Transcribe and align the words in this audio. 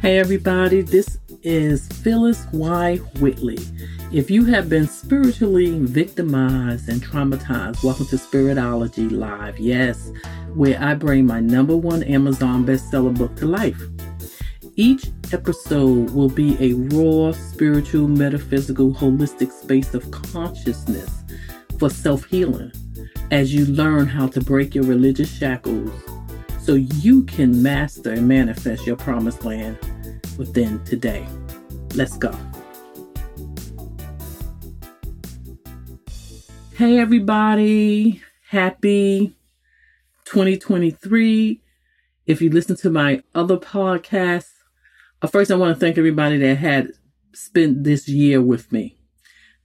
Hey, 0.00 0.20
everybody, 0.20 0.82
this 0.82 1.18
is 1.42 1.88
Phyllis 1.88 2.46
Y. 2.52 2.98
Whitley. 3.18 3.58
If 4.12 4.30
you 4.30 4.44
have 4.44 4.68
been 4.68 4.86
spiritually 4.86 5.76
victimized 5.80 6.88
and 6.88 7.02
traumatized, 7.02 7.82
welcome 7.82 8.06
to 8.06 8.16
Spiritology 8.16 9.10
Live. 9.10 9.58
Yes, 9.58 10.12
where 10.54 10.80
I 10.80 10.94
bring 10.94 11.26
my 11.26 11.40
number 11.40 11.76
one 11.76 12.04
Amazon 12.04 12.64
bestseller 12.64 13.12
book 13.18 13.34
to 13.38 13.46
life. 13.46 13.82
Each 14.76 15.06
episode 15.32 16.10
will 16.10 16.30
be 16.30 16.56
a 16.60 16.74
raw, 16.94 17.32
spiritual, 17.32 18.06
metaphysical, 18.06 18.94
holistic 18.94 19.50
space 19.50 19.94
of 19.94 20.08
consciousness 20.12 21.24
for 21.80 21.90
self 21.90 22.24
healing 22.26 22.70
as 23.32 23.52
you 23.52 23.66
learn 23.66 24.06
how 24.06 24.28
to 24.28 24.40
break 24.40 24.76
your 24.76 24.84
religious 24.84 25.36
shackles 25.36 26.07
so 26.68 26.74
you 26.74 27.24
can 27.24 27.62
master 27.62 28.12
and 28.12 28.28
manifest 28.28 28.86
your 28.86 28.94
promised 28.94 29.42
land 29.42 29.78
within 30.36 30.84
today. 30.84 31.26
Let's 31.94 32.18
go. 32.18 32.30
Hey, 36.74 36.98
everybody. 36.98 38.20
Happy 38.50 39.34
2023. 40.26 41.62
If 42.26 42.42
you 42.42 42.50
listen 42.50 42.76
to 42.76 42.90
my 42.90 43.22
other 43.34 43.56
podcasts, 43.56 44.52
uh, 45.22 45.26
first 45.26 45.50
I 45.50 45.54
want 45.54 45.74
to 45.74 45.80
thank 45.80 45.96
everybody 45.96 46.36
that 46.36 46.56
had 46.56 46.90
spent 47.32 47.84
this 47.84 48.10
year 48.10 48.42
with 48.42 48.70
me. 48.70 48.94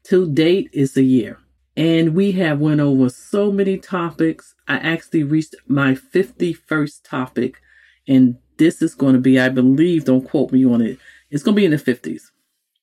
To 0.03 0.31
date 0.31 0.69
is 0.71 0.95
a 0.95 1.03
year 1.03 1.37
and 1.75 2.15
we 2.15 2.33
have 2.33 2.59
went 2.59 2.79
over 2.79 3.09
so 3.09 3.51
many 3.51 3.77
topics. 3.77 4.53
I 4.67 4.77
actually 4.77 5.23
reached 5.23 5.55
my 5.67 5.93
51st 5.93 7.03
topic 7.03 7.61
and 8.07 8.37
this 8.57 8.81
is 8.81 8.95
going 8.95 9.13
to 9.13 9.19
be, 9.19 9.39
I 9.39 9.49
believe, 9.49 10.05
don't 10.05 10.27
quote 10.27 10.51
me 10.51 10.65
on 10.65 10.81
it, 10.81 10.99
it's 11.29 11.43
going 11.43 11.55
to 11.55 11.59
be 11.59 11.65
in 11.65 11.71
the 11.71 11.77
50s. 11.77 12.23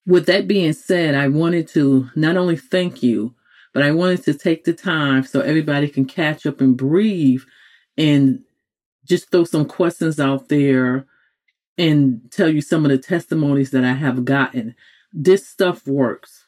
With 0.06 0.26
that 0.26 0.48
being 0.48 0.72
said, 0.72 1.14
I 1.14 1.28
wanted 1.28 1.68
to 1.68 2.08
not 2.16 2.36
only 2.36 2.56
thank 2.56 3.02
you, 3.02 3.34
but 3.72 3.82
I 3.82 3.92
wanted 3.92 4.24
to 4.24 4.34
take 4.34 4.64
the 4.64 4.72
time 4.72 5.22
so 5.22 5.40
everybody 5.40 5.88
can 5.88 6.04
catch 6.04 6.46
up 6.46 6.60
and 6.60 6.76
breathe 6.76 7.42
and 7.96 8.40
just 9.04 9.30
throw 9.30 9.44
some 9.44 9.64
questions 9.66 10.18
out 10.18 10.48
there 10.48 11.06
and 11.78 12.20
tell 12.30 12.48
you 12.48 12.60
some 12.60 12.84
of 12.84 12.90
the 12.90 12.98
testimonies 12.98 13.70
that 13.70 13.84
I 13.84 13.92
have 13.92 14.24
gotten. 14.24 14.74
This 15.12 15.46
stuff 15.46 15.86
works. 15.86 16.44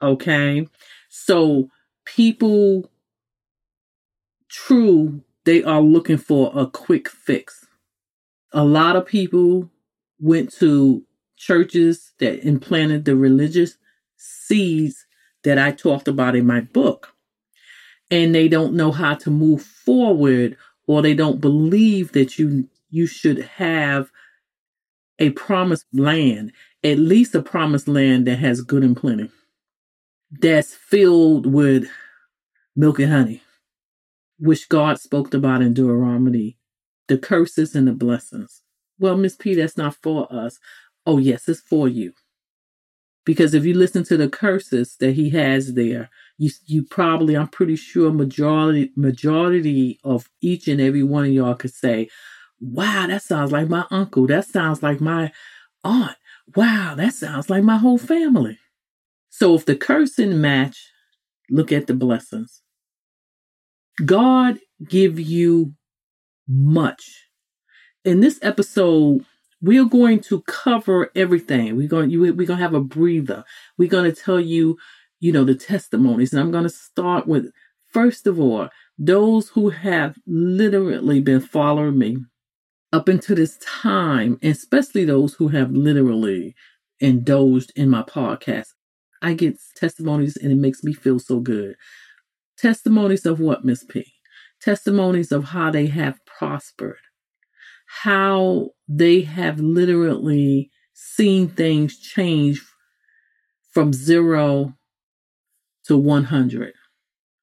Okay. 0.00 0.66
So 1.14 1.68
people, 2.06 2.90
true, 4.48 5.22
they 5.44 5.62
are 5.62 5.82
looking 5.82 6.16
for 6.16 6.50
a 6.54 6.66
quick 6.66 7.06
fix. 7.06 7.66
A 8.52 8.64
lot 8.64 8.96
of 8.96 9.04
people 9.04 9.70
went 10.18 10.50
to 10.54 11.04
churches 11.36 12.14
that 12.18 12.46
implanted 12.46 13.04
the 13.04 13.14
religious 13.14 13.76
seeds 14.16 15.04
that 15.44 15.58
I 15.58 15.72
talked 15.72 16.08
about 16.08 16.34
in 16.34 16.46
my 16.46 16.60
book. 16.60 17.12
And 18.10 18.34
they 18.34 18.48
don't 18.48 18.72
know 18.72 18.90
how 18.90 19.14
to 19.16 19.30
move 19.30 19.60
forward 19.60 20.56
or 20.86 21.02
they 21.02 21.12
don't 21.12 21.42
believe 21.42 22.12
that 22.12 22.38
you 22.38 22.70
you 22.88 23.06
should 23.06 23.38
have 23.40 24.10
a 25.18 25.28
promised 25.30 25.84
land, 25.92 26.52
at 26.82 26.98
least 26.98 27.34
a 27.34 27.42
promised 27.42 27.86
land 27.86 28.26
that 28.26 28.38
has 28.38 28.62
good 28.62 28.82
and 28.82 28.96
plenty 28.96 29.30
that's 30.40 30.74
filled 30.74 31.46
with 31.46 31.88
milk 32.76 32.98
and 32.98 33.12
honey, 33.12 33.42
which 34.38 34.68
God 34.68 34.98
spoke 35.00 35.32
about 35.34 35.62
in 35.62 35.74
Deuteronomy, 35.74 36.58
the 37.08 37.18
curses 37.18 37.74
and 37.74 37.88
the 37.88 37.92
blessings. 37.92 38.62
Well, 38.98 39.16
Miss 39.16 39.36
P, 39.36 39.54
that's 39.54 39.76
not 39.76 39.96
for 40.02 40.32
us. 40.32 40.58
Oh, 41.06 41.18
yes, 41.18 41.48
it's 41.48 41.60
for 41.60 41.88
you. 41.88 42.12
Because 43.24 43.54
if 43.54 43.64
you 43.64 43.74
listen 43.74 44.02
to 44.04 44.16
the 44.16 44.28
curses 44.28 44.96
that 44.98 45.14
he 45.14 45.30
has 45.30 45.74
there, 45.74 46.10
you 46.38 46.50
you 46.66 46.82
probably, 46.84 47.36
I'm 47.36 47.48
pretty 47.48 47.76
sure 47.76 48.12
majority 48.12 48.92
majority 48.96 50.00
of 50.02 50.28
each 50.40 50.66
and 50.66 50.80
every 50.80 51.04
one 51.04 51.24
of 51.26 51.30
y'all 51.32 51.54
could 51.54 51.72
say, 51.72 52.08
Wow, 52.60 53.06
that 53.08 53.22
sounds 53.22 53.52
like 53.52 53.68
my 53.68 53.86
uncle. 53.90 54.26
That 54.26 54.46
sounds 54.46 54.82
like 54.82 55.00
my 55.00 55.32
aunt. 55.84 56.16
Wow, 56.56 56.94
that 56.96 57.14
sounds 57.14 57.48
like 57.50 57.62
my 57.62 57.76
whole 57.78 57.98
family. 57.98 58.58
So 59.34 59.54
if 59.54 59.64
the 59.64 59.74
cursing 59.74 60.42
match, 60.42 60.92
look 61.50 61.72
at 61.72 61.86
the 61.86 61.94
blessings. 61.94 62.60
God 64.04 64.58
give 64.86 65.18
you 65.18 65.72
much. 66.46 67.28
In 68.04 68.20
this 68.20 68.38
episode, 68.42 69.24
we're 69.62 69.86
going 69.86 70.20
to 70.20 70.42
cover 70.42 71.10
everything. 71.16 71.78
We're 71.78 71.88
going 71.88 72.10
you 72.10 72.20
we're 72.20 72.46
going 72.46 72.58
to 72.58 72.62
have 72.62 72.74
a 72.74 72.80
breather. 72.80 73.42
We're 73.78 73.88
going 73.88 74.04
to 74.04 74.22
tell 74.22 74.38
you, 74.38 74.76
you 75.20 75.32
know, 75.32 75.44
the 75.44 75.54
testimonies. 75.54 76.34
And 76.34 76.40
I'm 76.40 76.50
going 76.50 76.64
to 76.64 76.68
start 76.68 77.26
with 77.26 77.52
first 77.90 78.26
of 78.26 78.38
all, 78.38 78.68
those 78.98 79.48
who 79.48 79.70
have 79.70 80.14
literally 80.26 81.22
been 81.22 81.40
following 81.40 81.96
me 81.96 82.18
up 82.92 83.08
until 83.08 83.36
this 83.36 83.56
time, 83.56 84.38
especially 84.42 85.06
those 85.06 85.32
who 85.32 85.48
have 85.48 85.70
literally 85.70 86.54
indulged 87.00 87.72
in 87.74 87.88
my 87.88 88.02
podcast. 88.02 88.68
I 89.22 89.34
get 89.34 89.58
testimonies 89.76 90.36
and 90.36 90.52
it 90.52 90.56
makes 90.56 90.82
me 90.84 90.92
feel 90.92 91.18
so 91.18 91.40
good. 91.40 91.76
Testimonies 92.58 93.24
of 93.24 93.40
what, 93.40 93.64
Miss 93.64 93.84
P? 93.84 94.04
Testimonies 94.60 95.32
of 95.32 95.44
how 95.44 95.70
they 95.70 95.86
have 95.86 96.18
prospered, 96.26 96.98
how 97.86 98.70
they 98.88 99.22
have 99.22 99.60
literally 99.60 100.70
seen 100.92 101.48
things 101.48 101.98
change 101.98 102.60
from 103.72 103.92
zero 103.92 104.74
to 105.86 105.96
100. 105.96 106.74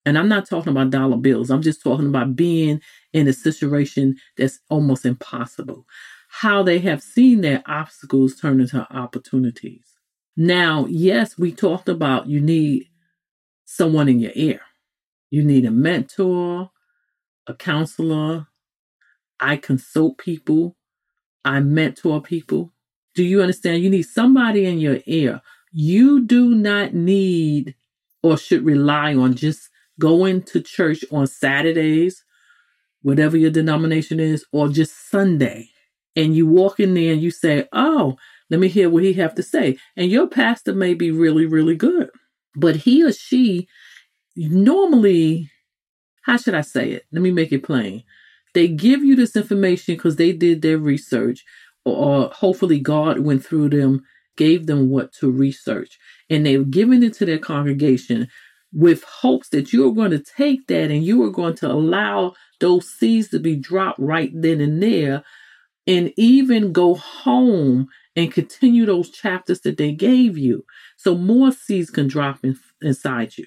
And 0.06 0.18
I'm 0.18 0.30
not 0.30 0.48
talking 0.48 0.72
about 0.72 0.92
dollar 0.92 1.18
bills. 1.18 1.50
I'm 1.50 1.62
just 1.62 1.84
talking 1.84 2.08
about 2.08 2.36
being 2.36 2.82
in 3.14 3.28
a 3.28 3.34
situation 3.34 4.16
that's 4.38 4.60
almost 4.70 5.06
impossible. 5.06 5.86
How 6.30 6.64
they 6.64 6.80
have 6.80 7.04
seen 7.04 7.42
their 7.42 7.64
obstacles 7.66 8.36
turn 8.36 8.62
into 8.62 8.88
opportunities. 8.96 9.99
Now, 10.36 10.86
yes, 10.90 11.38
we 11.38 11.52
talked 11.52 11.90
about 11.90 12.28
you 12.28 12.40
need 12.40 12.88
someone 13.66 14.08
in 14.10 14.20
your 14.20 14.32
ear. 14.36 14.62
You 15.30 15.44
need 15.44 15.66
a 15.66 15.72
mentor, 15.72 16.72
a 17.48 17.54
counselor. 17.54 18.48
I 19.40 19.58
consult 19.58 20.18
people. 20.18 20.76
I 21.46 21.60
mentor 21.60 22.22
people. 22.22 22.74
Do 23.16 23.24
you 23.24 23.42
understand? 23.42 23.84
You 23.84 23.90
need 23.90 24.04
somebody 24.04 24.66
in 24.66 24.80
your 24.80 25.00
ear. 25.06 25.42
You 25.72 26.26
do 26.26 26.56
not 26.56 26.94
need 26.94 27.76
or 28.24 28.38
should 28.38 28.66
rely 28.66 29.16
on 29.16 29.36
just 29.36 29.70
going 30.00 30.42
to 30.44 30.62
church 30.62 31.04
on 31.12 31.28
Saturdays, 31.28 32.24
whatever 33.02 33.38
your 33.38 33.52
denomination 33.52 34.20
is, 34.20 34.46
or 34.52 34.70
just 34.70 35.10
Sunday. 35.10 35.70
And 36.16 36.36
you 36.36 36.48
walk 36.48 36.80
in 36.80 36.94
there 36.94 37.14
and 37.14 37.22
you 37.22 37.32
say, 37.32 37.68
Oh, 37.72 38.18
let 38.50 38.60
me 38.60 38.68
hear 38.68 38.90
what 38.90 39.04
he 39.04 39.14
have 39.14 39.36
to 39.36 39.44
say. 39.44 39.78
And 39.96 40.12
your 40.12 40.28
pastor 40.28 40.74
may 40.74 40.94
be 40.94 41.12
really, 41.12 41.46
really 41.46 41.76
good, 41.76 42.10
but 42.56 42.78
he 42.78 43.04
or 43.04 43.12
she 43.12 43.68
normally, 44.36 45.50
how 46.24 46.38
should 46.38 46.54
I 46.56 46.62
say 46.62 46.92
it? 46.92 47.06
Let 47.12 47.22
me 47.22 47.32
make 47.32 47.52
it 47.52 47.64
plain. 47.64 48.04
They 48.54 48.68
give 48.68 49.04
you 49.04 49.16
this 49.16 49.36
information 49.36 49.96
because 49.96 50.16
they 50.16 50.32
did 50.32 50.62
their 50.62 50.78
research, 50.78 51.44
or, 51.86 52.30
hopefully 52.30 52.80
God 52.80 53.20
went 53.20 53.46
through 53.46 53.70
them, 53.70 54.04
gave 54.38 54.66
them 54.66 54.90
what 54.90 55.14
to 55.20 55.30
research, 55.30 55.98
and 56.30 56.46
they've 56.46 56.70
given 56.70 57.04
it 57.04 57.14
to 57.16 57.26
their 57.26 57.38
congregation 57.38 58.28
with 58.72 59.04
hopes 59.04 59.50
that 59.50 59.74
you 59.74 59.88
are 59.88 59.94
going 59.94 60.12
to 60.12 60.24
take 60.24 60.68
that 60.68 60.92
and 60.92 61.04
you 61.04 61.24
are 61.24 61.32
going 61.32 61.56
to 61.56 61.72
allow 61.72 62.34
those 62.60 62.88
seeds 62.88 63.30
to 63.30 63.40
be 63.40 63.56
dropped 63.56 64.00
right 64.00 64.32
then 64.34 64.62
and 64.62 64.82
there 64.82 65.24
and 65.88 66.14
even 66.18 66.72
go 66.72 66.94
home 66.94 67.88
and 68.20 68.34
continue 68.34 68.86
those 68.86 69.10
chapters 69.10 69.62
that 69.62 69.78
they 69.78 69.94
gave 69.94 70.38
you 70.38 70.66
so 70.98 71.16
more 71.16 71.54
seeds 71.54 71.90
can 71.90 72.06
drop 72.06 72.44
in, 72.44 72.60
inside 72.82 73.38
you. 73.38 73.46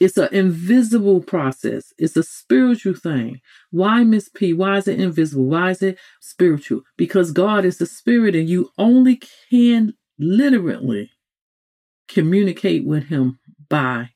It's 0.00 0.16
an 0.16 0.32
invisible 0.32 1.20
process. 1.20 1.92
It's 1.98 2.16
a 2.16 2.22
spiritual 2.22 2.94
thing. 2.94 3.42
Why, 3.70 4.02
Miss 4.02 4.30
P? 4.30 4.54
Why 4.54 4.78
is 4.78 4.88
it 4.88 4.98
invisible? 4.98 5.44
Why 5.44 5.70
is 5.70 5.82
it 5.82 5.98
spiritual? 6.22 6.80
Because 6.96 7.32
God 7.32 7.66
is 7.66 7.76
the 7.76 7.84
spirit 7.84 8.34
and 8.34 8.48
you 8.48 8.70
only 8.78 9.20
can 9.50 9.92
literally 10.18 11.10
communicate 12.08 12.86
with 12.86 13.08
him 13.08 13.38
by 13.68 14.10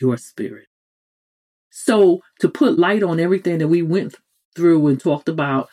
your 0.00 0.16
spirit. 0.16 0.68
So 1.70 2.20
to 2.38 2.48
put 2.48 2.78
light 2.78 3.02
on 3.02 3.18
everything 3.18 3.58
that 3.58 3.68
we 3.68 3.82
went 3.82 4.14
through 4.54 4.86
and 4.86 5.00
talked 5.00 5.28
about 5.28 5.68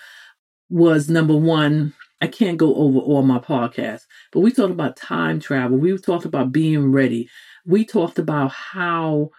was 0.68 1.10
number 1.10 1.38
one, 1.38 1.94
I 2.20 2.28
can't 2.28 2.58
go 2.58 2.74
over 2.76 3.00
all 3.00 3.22
my 3.22 3.40
podcasts, 3.40 4.04
but 4.32 4.40
we 4.40 4.52
talked 4.52 4.72
about 4.72 4.98
time 4.98 5.40
travel. 5.40 5.78
We 5.78 5.96
talked 5.98 6.26
about 6.26 6.52
being 6.52 6.92
ready. 6.92 7.30
We 7.66 7.86
talked 7.86 8.18
about 8.18 8.52
how 8.52 9.30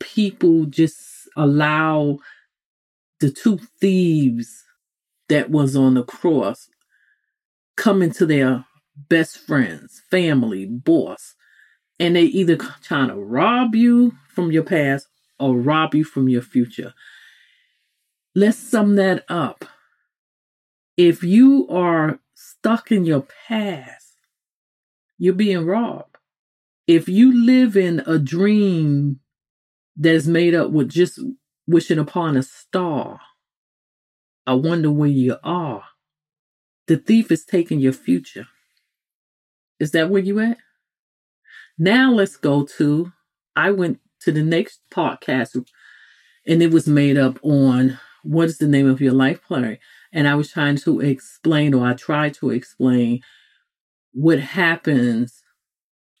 people 0.00 0.64
just 0.66 0.98
allow 1.36 2.18
the 3.20 3.30
two 3.30 3.58
thieves 3.80 4.64
that 5.28 5.50
was 5.50 5.76
on 5.76 5.94
the 5.94 6.04
cross 6.04 6.68
coming 7.76 8.10
to 8.12 8.26
their 8.26 8.64
best 9.08 9.38
friends, 9.38 10.02
family, 10.10 10.66
boss, 10.66 11.34
and 11.98 12.16
they 12.16 12.24
either 12.24 12.56
trying 12.82 13.08
to 13.08 13.16
rob 13.16 13.74
you 13.74 14.12
from 14.28 14.50
your 14.50 14.64
past 14.64 15.06
or 15.38 15.56
rob 15.56 15.94
you 15.94 16.04
from 16.04 16.28
your 16.28 16.42
future. 16.42 16.92
Let's 18.34 18.58
sum 18.58 18.96
that 18.96 19.24
up. 19.28 19.64
If 21.04 21.24
you 21.24 21.66
are 21.68 22.20
stuck 22.32 22.92
in 22.92 23.04
your 23.04 23.26
past, 23.48 24.14
you're 25.18 25.34
being 25.34 25.66
robbed. 25.66 26.16
If 26.86 27.08
you 27.08 27.44
live 27.44 27.76
in 27.76 28.04
a 28.06 28.20
dream 28.20 29.18
that's 29.96 30.28
made 30.28 30.54
up 30.54 30.70
with 30.70 30.90
just 30.90 31.18
wishing 31.66 31.98
upon 31.98 32.36
a 32.36 32.44
star, 32.44 33.18
I 34.46 34.52
wonder 34.52 34.92
where 34.92 35.08
you 35.08 35.38
are. 35.42 35.82
The 36.86 36.98
thief 36.98 37.32
is 37.32 37.44
taking 37.44 37.80
your 37.80 37.92
future. 37.92 38.46
Is 39.80 39.90
that 39.90 40.08
where 40.08 40.22
you 40.22 40.38
at? 40.38 40.58
Now 41.76 42.12
let's 42.12 42.36
go 42.36 42.64
to 42.78 43.12
I 43.56 43.72
went 43.72 43.98
to 44.20 44.30
the 44.30 44.44
next 44.44 44.82
podcast 44.88 45.66
and 46.46 46.62
it 46.62 46.70
was 46.70 46.86
made 46.86 47.18
up 47.18 47.40
on 47.42 47.98
what 48.22 48.46
is 48.46 48.58
the 48.58 48.68
name 48.68 48.88
of 48.88 49.00
your 49.00 49.14
life 49.14 49.42
play? 49.42 49.80
And 50.12 50.28
I 50.28 50.34
was 50.34 50.50
trying 50.50 50.76
to 50.78 51.00
explain, 51.00 51.74
or 51.74 51.86
I 51.86 51.94
tried 51.94 52.34
to 52.34 52.50
explain, 52.50 53.20
what 54.12 54.38
happens 54.38 55.42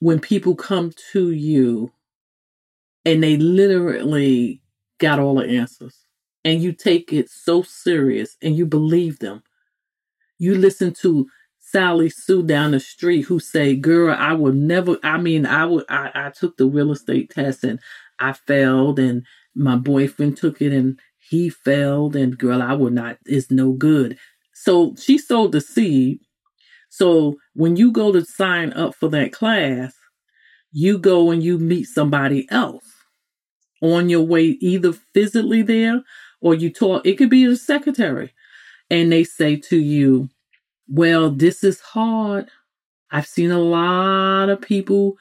when 0.00 0.18
people 0.18 0.56
come 0.56 0.92
to 1.12 1.30
you 1.30 1.92
and 3.04 3.22
they 3.22 3.36
literally 3.36 4.62
got 4.98 5.18
all 5.18 5.36
the 5.36 5.46
answers 5.46 6.06
and 6.44 6.62
you 6.62 6.72
take 6.72 7.12
it 7.12 7.28
so 7.28 7.62
serious 7.62 8.36
and 8.42 8.56
you 8.56 8.66
believe 8.66 9.18
them. 9.18 9.42
You 10.38 10.54
listen 10.54 10.92
to 10.94 11.28
Sally 11.60 12.10
Sue 12.10 12.42
down 12.42 12.72
the 12.72 12.80
street 12.80 13.22
who 13.22 13.38
say, 13.38 13.76
girl, 13.76 14.14
I 14.18 14.32
will 14.32 14.52
never, 14.52 14.98
I 15.02 15.18
mean, 15.18 15.46
I 15.46 15.66
would, 15.66 15.84
I, 15.88 16.10
I 16.14 16.30
took 16.30 16.56
the 16.56 16.66
real 16.66 16.92
estate 16.92 17.30
test 17.30 17.64
and 17.64 17.78
I 18.18 18.32
failed 18.32 18.98
and 18.98 19.24
my 19.54 19.76
boyfriend 19.76 20.36
took 20.36 20.60
it 20.60 20.72
and 20.72 20.98
he 21.32 21.48
failed 21.48 22.14
and 22.14 22.36
girl, 22.36 22.60
I 22.60 22.74
would 22.74 22.92
not, 22.92 23.16
it's 23.24 23.50
no 23.50 23.72
good. 23.72 24.18
So 24.52 24.94
she 24.96 25.16
sowed 25.16 25.52
the 25.52 25.62
seed. 25.62 26.20
So 26.90 27.36
when 27.54 27.76
you 27.76 27.90
go 27.90 28.12
to 28.12 28.22
sign 28.22 28.74
up 28.74 28.94
for 28.94 29.08
that 29.08 29.32
class, 29.32 29.94
you 30.72 30.98
go 30.98 31.30
and 31.30 31.42
you 31.42 31.58
meet 31.58 31.84
somebody 31.84 32.46
else 32.50 32.84
on 33.80 34.10
your 34.10 34.26
way, 34.26 34.58
either 34.60 34.92
physically 35.14 35.62
there 35.62 36.02
or 36.42 36.54
you 36.54 36.70
talk, 36.70 37.06
it 37.06 37.16
could 37.16 37.30
be 37.30 37.46
the 37.46 37.56
secretary. 37.56 38.34
And 38.90 39.10
they 39.10 39.24
say 39.24 39.56
to 39.56 39.78
you, 39.78 40.28
well, 40.86 41.30
this 41.30 41.64
is 41.64 41.80
hard. 41.80 42.50
I've 43.10 43.26
seen 43.26 43.50
a 43.50 43.58
lot 43.58 44.50
of 44.50 44.60
people 44.60 45.16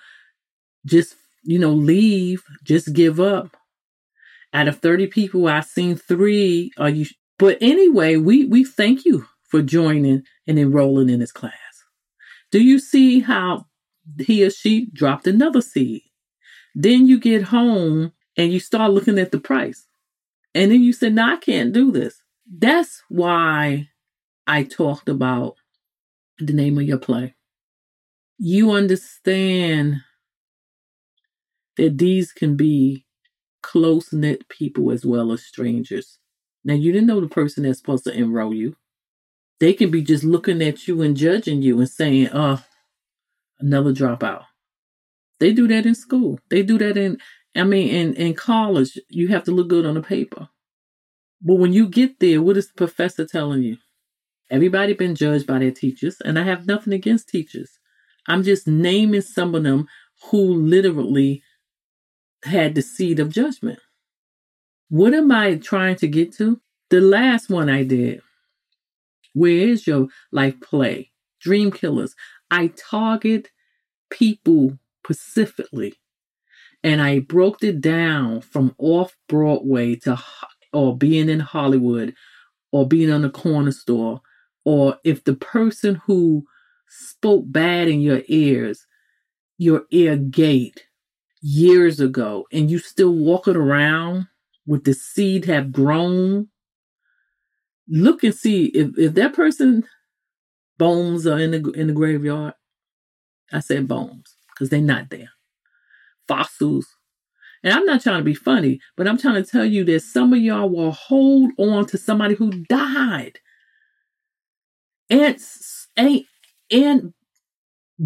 just, 0.85 1.15
you 1.43 1.57
know, 1.57 1.71
leave, 1.71 2.43
just 2.65 2.91
give 2.91 3.21
up. 3.21 3.55
Out 4.53 4.67
of 4.67 4.79
30 4.79 5.07
people, 5.07 5.47
I've 5.47 5.65
seen 5.65 5.95
three 5.95 6.71
are 6.77 6.89
you 6.89 7.05
but 7.41 7.57
anyway, 7.59 8.17
we 8.17 8.45
we 8.45 8.63
thank 8.63 9.03
you 9.03 9.25
for 9.49 9.63
joining 9.63 10.21
and 10.45 10.59
enrolling 10.59 11.09
in 11.09 11.21
this 11.21 11.31
class. 11.31 11.53
Do 12.51 12.61
you 12.61 12.77
see 12.77 13.21
how 13.21 13.65
he 14.19 14.45
or 14.45 14.51
she 14.51 14.91
dropped 14.93 15.25
another 15.25 15.61
seed? 15.61 16.03
Then 16.75 17.07
you 17.07 17.19
get 17.19 17.45
home 17.45 18.13
and 18.37 18.53
you 18.53 18.59
start 18.59 18.91
looking 18.91 19.17
at 19.17 19.31
the 19.31 19.39
price. 19.39 19.87
And 20.53 20.71
then 20.71 20.83
you 20.83 20.93
say, 20.93 21.09
no, 21.09 21.33
I 21.33 21.37
can't 21.37 21.73
do 21.73 21.91
this. 21.91 22.21
That's 22.45 23.01
why 23.09 23.89
I 24.45 24.63
talked 24.63 25.09
about 25.09 25.55
the 26.37 26.53
name 26.53 26.77
of 26.77 26.83
your 26.83 26.99
play. 26.99 27.35
You 28.37 28.71
understand 28.71 30.01
that 31.77 31.97
these 31.97 32.31
can 32.33 32.55
be 32.55 33.05
close 33.61 34.13
knit 34.13 34.47
people 34.49 34.91
as 34.91 35.05
well 35.05 35.31
as 35.31 35.45
strangers. 35.45 36.19
Now, 36.63 36.73
you 36.75 36.91
didn't 36.91 37.07
know 37.07 37.21
the 37.21 37.27
person 37.27 37.63
that's 37.63 37.79
supposed 37.79 38.03
to 38.05 38.13
enroll 38.13 38.53
you. 38.53 38.75
They 39.59 39.73
can 39.73 39.91
be 39.91 40.01
just 40.01 40.23
looking 40.23 40.61
at 40.61 40.87
you 40.87 41.01
and 41.01 41.15
judging 41.15 41.61
you 41.61 41.79
and 41.79 41.89
saying, 41.89 42.29
oh, 42.33 42.63
another 43.59 43.93
dropout. 43.93 44.45
They 45.39 45.53
do 45.53 45.67
that 45.67 45.85
in 45.85 45.95
school. 45.95 46.39
They 46.49 46.63
do 46.63 46.77
that 46.77 46.97
in 46.97 47.17
I 47.55 47.63
mean, 47.63 47.89
in, 47.89 48.13
in 48.15 48.33
college, 48.33 48.97
you 49.09 49.27
have 49.29 49.43
to 49.45 49.51
look 49.51 49.67
good 49.67 49.85
on 49.85 49.95
the 49.95 50.01
paper. 50.01 50.47
But 51.41 51.55
when 51.55 51.73
you 51.73 51.87
get 51.87 52.19
there, 52.19 52.41
what 52.41 52.57
is 52.57 52.67
the 52.67 52.73
professor 52.75 53.25
telling 53.25 53.63
you? 53.63 53.77
Everybody 54.49 54.93
been 54.93 55.15
judged 55.15 55.47
by 55.47 55.59
their 55.59 55.71
teachers, 55.71 56.21
and 56.23 56.37
I 56.37 56.43
have 56.43 56.67
nothing 56.67 56.93
against 56.93 57.29
teachers. 57.29 57.79
I'm 58.27 58.43
just 58.43 58.67
naming 58.67 59.21
some 59.21 59.55
of 59.55 59.63
them 59.63 59.87
who 60.29 60.53
literally 60.53 61.43
had 62.43 62.75
the 62.75 62.81
seed 62.81 63.19
of 63.19 63.29
judgment. 63.29 63.79
What 64.89 65.13
am 65.13 65.31
I 65.31 65.55
trying 65.55 65.95
to 65.97 66.07
get 66.07 66.33
to? 66.33 66.59
The 66.89 67.01
last 67.01 67.49
one 67.49 67.69
I 67.69 67.83
did. 67.83 68.21
Where 69.33 69.51
is 69.51 69.87
your 69.87 70.07
life 70.31 70.59
play? 70.59 71.11
Dream 71.39 71.71
killers. 71.71 72.15
I 72.49 72.67
target 72.67 73.49
people 74.09 74.77
specifically 75.03 75.95
and 76.83 77.01
I 77.01 77.19
broke 77.19 77.63
it 77.63 77.79
down 77.79 78.41
from 78.41 78.75
off 78.77 79.15
Broadway 79.27 79.95
to 79.97 80.21
or 80.73 80.97
being 80.97 81.29
in 81.29 81.39
Hollywood 81.39 82.15
or 82.71 82.87
being 82.87 83.11
on 83.11 83.23
a 83.23 83.29
corner 83.29 83.71
store 83.71 84.21
or 84.65 84.97
if 85.03 85.23
the 85.23 85.33
person 85.33 86.01
who 86.05 86.45
spoke 86.87 87.45
bad 87.47 87.87
in 87.87 88.01
your 88.01 88.21
ears, 88.27 88.85
your 89.57 89.85
ear 89.91 90.17
gate 90.17 90.85
years 91.41 91.99
ago, 91.99 92.45
and 92.51 92.69
you 92.69 92.79
still 92.79 93.13
walking 93.13 93.55
around 93.55 94.27
with 94.65 94.83
the 94.83 94.93
seed 94.93 95.45
have 95.45 95.71
grown, 95.71 96.47
look 97.87 98.23
and 98.23 98.33
see 98.33 98.65
if, 98.67 98.97
if 98.97 99.13
that 99.15 99.33
person 99.33 99.83
bones 100.77 101.27
are 101.27 101.39
in 101.39 101.51
the 101.51 101.71
in 101.71 101.87
the 101.87 101.93
graveyard. 101.93 102.53
I 103.51 103.59
said 103.59 103.87
bones 103.87 104.35
because 104.49 104.69
they're 104.69 104.81
not 104.81 105.09
there 105.09 105.29
fossils. 106.31 106.87
And 107.63 107.73
I'm 107.73 107.85
not 107.85 108.01
trying 108.01 108.19
to 108.19 108.23
be 108.23 108.33
funny, 108.33 108.79
but 108.95 109.07
I'm 109.07 109.17
trying 109.17 109.43
to 109.43 109.49
tell 109.49 109.65
you 109.65 109.83
that 109.85 110.01
some 110.01 110.33
of 110.33 110.39
y'all 110.39 110.69
will 110.69 110.91
hold 110.91 111.51
on 111.57 111.85
to 111.87 111.97
somebody 111.97 112.35
who 112.35 112.51
died. 112.51 113.39
Aunt, 115.09 115.41
Aunt, 115.97 116.25
Aunt 116.71 117.13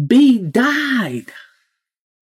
B 0.06 0.38
died. 0.38 1.26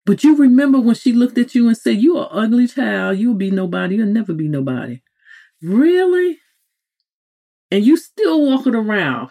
But 0.07 0.23
you 0.23 0.37
remember 0.37 0.81
when 0.81 0.95
she 0.95 1.13
looked 1.13 1.37
at 1.37 1.55
you 1.55 1.67
and 1.67 1.77
said, 1.77 2.01
You 2.01 2.17
are 2.17 2.29
ugly 2.31 2.69
child, 2.69 3.19
you'll 3.19 3.35
be 3.35 3.51
nobody, 3.51 3.97
you'll 3.97 4.07
never 4.07 4.33
be 4.33 4.49
nobody. 4.49 5.03
Really? 5.61 6.39
And 7.73 7.85
you 7.85 7.97
still 7.97 8.47
walking 8.47 8.77
around 8.77 9.31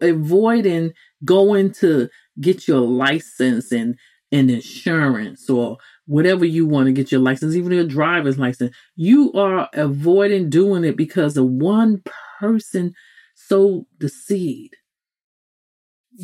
avoiding 0.00 0.92
going 1.24 1.70
to 1.72 2.08
get 2.40 2.66
your 2.66 2.80
license 2.80 3.70
and 3.72 3.96
and 4.32 4.50
insurance 4.50 5.50
or 5.50 5.76
whatever 6.06 6.44
you 6.44 6.64
want 6.66 6.86
to 6.86 6.92
get 6.92 7.10
your 7.10 7.20
license, 7.20 7.54
even 7.56 7.72
your 7.72 7.86
driver's 7.86 8.38
license, 8.38 8.74
you 8.94 9.32
are 9.32 9.68
avoiding 9.74 10.48
doing 10.48 10.84
it 10.84 10.96
because 10.96 11.36
of 11.36 11.46
one 11.46 12.02
person 12.38 12.92
sowed 13.34 13.86
the 13.98 14.08
seed. 14.08 14.70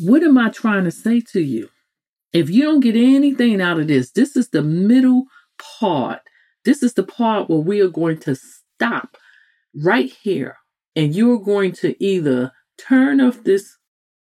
What 0.03 0.23
am 0.23 0.37
I 0.37 0.49
trying 0.49 0.85
to 0.85 0.91
say 0.91 1.21
to 1.31 1.41
you? 1.41 1.69
If 2.33 2.49
you 2.49 2.63
don't 2.63 2.81
get 2.81 2.95
anything 2.95 3.61
out 3.61 3.79
of 3.79 3.87
this, 3.87 4.11
this 4.11 4.35
is 4.35 4.49
the 4.49 4.61
middle 4.61 5.25
part. 5.79 6.21
This 6.65 6.83
is 6.83 6.93
the 6.93 7.03
part 7.03 7.49
where 7.49 7.59
we 7.59 7.81
are 7.81 7.89
going 7.89 8.17
to 8.19 8.35
stop 8.35 9.17
right 9.75 10.11
here. 10.21 10.57
And 10.95 11.15
you're 11.15 11.39
going 11.39 11.71
to 11.73 12.01
either 12.03 12.51
turn 12.77 13.21
off 13.21 13.43
this 13.43 13.77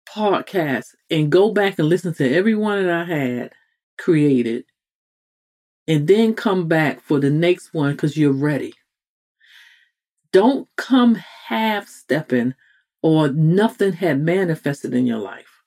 podcast 0.09 0.87
and 1.11 1.31
go 1.31 1.53
back 1.53 1.79
and 1.79 1.89
listen 1.89 2.15
to 2.15 2.35
every 2.35 2.55
one 2.55 2.85
that 2.85 2.95
I 2.95 3.05
had 3.05 3.53
created 3.99 4.65
and 5.87 6.07
then 6.07 6.35
come 6.35 6.67
back 6.69 7.01
for 7.01 7.21
the 7.21 7.31
next 7.31 7.75
one 7.75 7.93
because 7.93 8.17
you're 8.17 8.33
ready. 8.33 8.75
Don't 10.33 10.69
come 10.77 11.15
half 11.15 11.89
stepping 11.89 12.55
or 13.03 13.29
nothing 13.29 13.93
had 13.93 14.21
manifested 14.21 14.95
in 14.95 15.07
your 15.07 15.19
life 15.19 15.63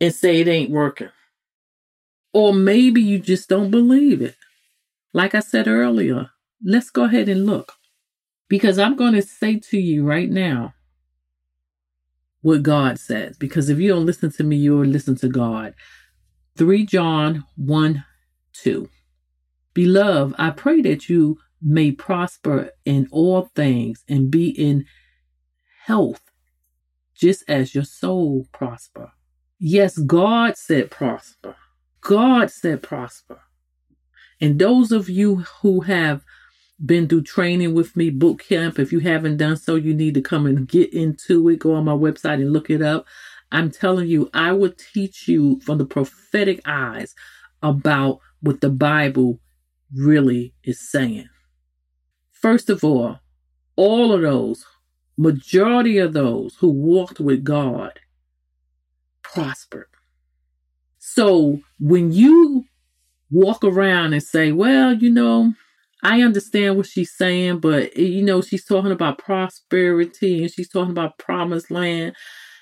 and 0.00 0.14
say 0.14 0.40
it 0.40 0.48
ain't 0.48 0.70
working. 0.70 1.10
Or 2.34 2.52
maybe 2.52 3.00
you 3.00 3.20
just 3.20 3.48
don't 3.48 3.70
believe 3.70 4.20
it. 4.20 4.34
Like 5.12 5.36
I 5.36 5.40
said 5.40 5.68
earlier, 5.68 6.30
let's 6.62 6.90
go 6.90 7.04
ahead 7.04 7.28
and 7.28 7.46
look. 7.46 7.72
Because 8.48 8.78
I'm 8.78 8.96
going 8.96 9.14
to 9.14 9.22
say 9.22 9.60
to 9.70 9.78
you 9.78 10.04
right 10.04 10.28
now 10.28 10.74
what 12.42 12.64
God 12.64 12.98
says. 12.98 13.38
Because 13.38 13.70
if 13.70 13.78
you 13.78 13.88
don't 13.88 14.04
listen 14.04 14.32
to 14.32 14.44
me, 14.44 14.56
you'll 14.56 14.84
listen 14.84 15.14
to 15.16 15.28
God. 15.28 15.74
3 16.56 16.84
John 16.84 17.44
1 17.56 18.04
2. 18.52 18.88
Beloved, 19.72 20.34
I 20.36 20.50
pray 20.50 20.82
that 20.82 21.08
you 21.08 21.38
may 21.62 21.92
prosper 21.92 22.70
in 22.84 23.08
all 23.10 23.48
things 23.54 24.04
and 24.08 24.30
be 24.30 24.48
in 24.50 24.84
health, 25.84 26.20
just 27.14 27.44
as 27.48 27.74
your 27.74 27.84
soul 27.84 28.48
prosper. 28.52 29.12
Yes, 29.58 29.98
God 29.98 30.56
said 30.56 30.90
prosper. 30.90 31.56
God 32.04 32.50
said 32.50 32.82
prosper. 32.82 33.40
And 34.40 34.58
those 34.58 34.92
of 34.92 35.08
you 35.08 35.36
who 35.62 35.80
have 35.80 36.22
been 36.84 37.08
through 37.08 37.22
training 37.22 37.72
with 37.72 37.96
me, 37.96 38.10
boot 38.10 38.40
camp, 38.40 38.78
if 38.78 38.92
you 38.92 38.98
haven't 38.98 39.38
done 39.38 39.56
so, 39.56 39.74
you 39.74 39.94
need 39.94 40.12
to 40.14 40.20
come 40.20 40.44
and 40.44 40.68
get 40.68 40.92
into 40.92 41.48
it. 41.48 41.60
Go 41.60 41.74
on 41.74 41.86
my 41.86 41.92
website 41.92 42.34
and 42.34 42.52
look 42.52 42.68
it 42.68 42.82
up. 42.82 43.06
I'm 43.50 43.70
telling 43.70 44.06
you, 44.08 44.28
I 44.34 44.52
will 44.52 44.72
teach 44.92 45.28
you 45.28 45.60
from 45.60 45.78
the 45.78 45.86
prophetic 45.86 46.60
eyes 46.66 47.14
about 47.62 48.18
what 48.40 48.60
the 48.60 48.70
Bible 48.70 49.40
really 49.94 50.52
is 50.62 50.90
saying. 50.90 51.28
First 52.32 52.68
of 52.68 52.84
all, 52.84 53.20
all 53.76 54.12
of 54.12 54.20
those, 54.20 54.66
majority 55.16 55.96
of 55.98 56.12
those 56.12 56.56
who 56.56 56.68
walked 56.68 57.18
with 57.18 57.44
God 57.44 57.98
prospered. 59.22 59.86
So 61.14 61.60
when 61.78 62.10
you 62.10 62.64
walk 63.30 63.62
around 63.62 64.14
and 64.14 64.22
say, 64.22 64.50
well, 64.50 64.92
you 64.92 65.10
know, 65.10 65.54
I 66.02 66.22
understand 66.22 66.76
what 66.76 66.86
she's 66.86 67.12
saying, 67.16 67.60
but 67.60 67.92
eh, 67.94 68.02
you 68.02 68.22
know, 68.24 68.42
she's 68.42 68.64
talking 68.64 68.90
about 68.90 69.18
prosperity 69.18 70.42
and 70.42 70.50
she's 70.50 70.68
talking 70.68 70.90
about 70.90 71.18
promised 71.18 71.70
land. 71.70 72.16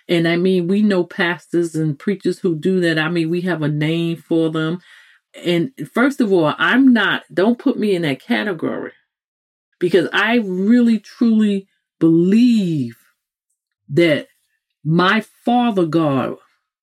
And 0.06 0.28
I 0.28 0.36
mean, 0.36 0.68
we 0.68 0.82
know 0.82 1.02
pastors 1.02 1.74
and 1.74 1.98
preachers 1.98 2.40
who 2.40 2.54
do 2.54 2.78
that. 2.80 2.98
I 2.98 3.08
mean, 3.08 3.30
we 3.30 3.40
have 3.40 3.62
a 3.62 3.68
name 3.68 4.18
for 4.18 4.50
them. 4.50 4.80
And 5.42 5.72
first 5.94 6.20
of 6.20 6.30
all, 6.30 6.54
I'm 6.58 6.92
not, 6.92 7.22
don't 7.32 7.58
put 7.58 7.78
me 7.78 7.94
in 7.94 8.02
that 8.02 8.20
category 8.20 8.92
because 9.80 10.10
I 10.12 10.40
really 10.44 10.98
truly 10.98 11.68
believe 11.98 12.98
that 13.88 14.28
my 14.84 15.22
Father 15.46 15.86
God 15.86 16.36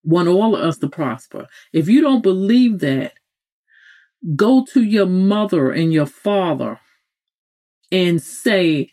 want 0.09 0.27
all 0.27 0.55
of 0.55 0.61
us 0.61 0.77
to 0.79 0.89
prosper. 0.89 1.47
If 1.71 1.87
you 1.87 2.01
don't 2.01 2.23
believe 2.23 2.79
that, 2.79 3.13
go 4.35 4.65
to 4.73 4.83
your 4.83 5.05
mother 5.05 5.71
and 5.71 5.93
your 5.93 6.05
father 6.05 6.79
and 7.91 8.21
say, 8.21 8.89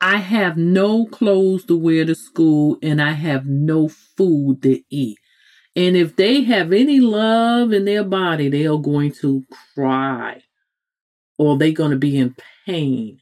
I 0.00 0.16
have 0.16 0.56
no 0.56 1.06
clothes 1.06 1.66
to 1.66 1.76
wear 1.76 2.04
to 2.04 2.14
school 2.14 2.78
and 2.82 3.02
I 3.02 3.12
have 3.12 3.44
no 3.46 3.88
food 3.88 4.62
to 4.62 4.80
eat. 4.88 5.18
And 5.76 5.96
if 5.96 6.16
they 6.16 6.42
have 6.42 6.72
any 6.72 7.00
love 7.00 7.72
in 7.72 7.84
their 7.84 8.04
body, 8.04 8.48
they 8.48 8.66
are 8.66 8.78
going 8.78 9.12
to 9.20 9.44
cry 9.74 10.42
or 11.38 11.58
they're 11.58 11.72
going 11.72 11.92
to 11.92 11.96
be 11.96 12.18
in 12.18 12.34
pain. 12.66 13.20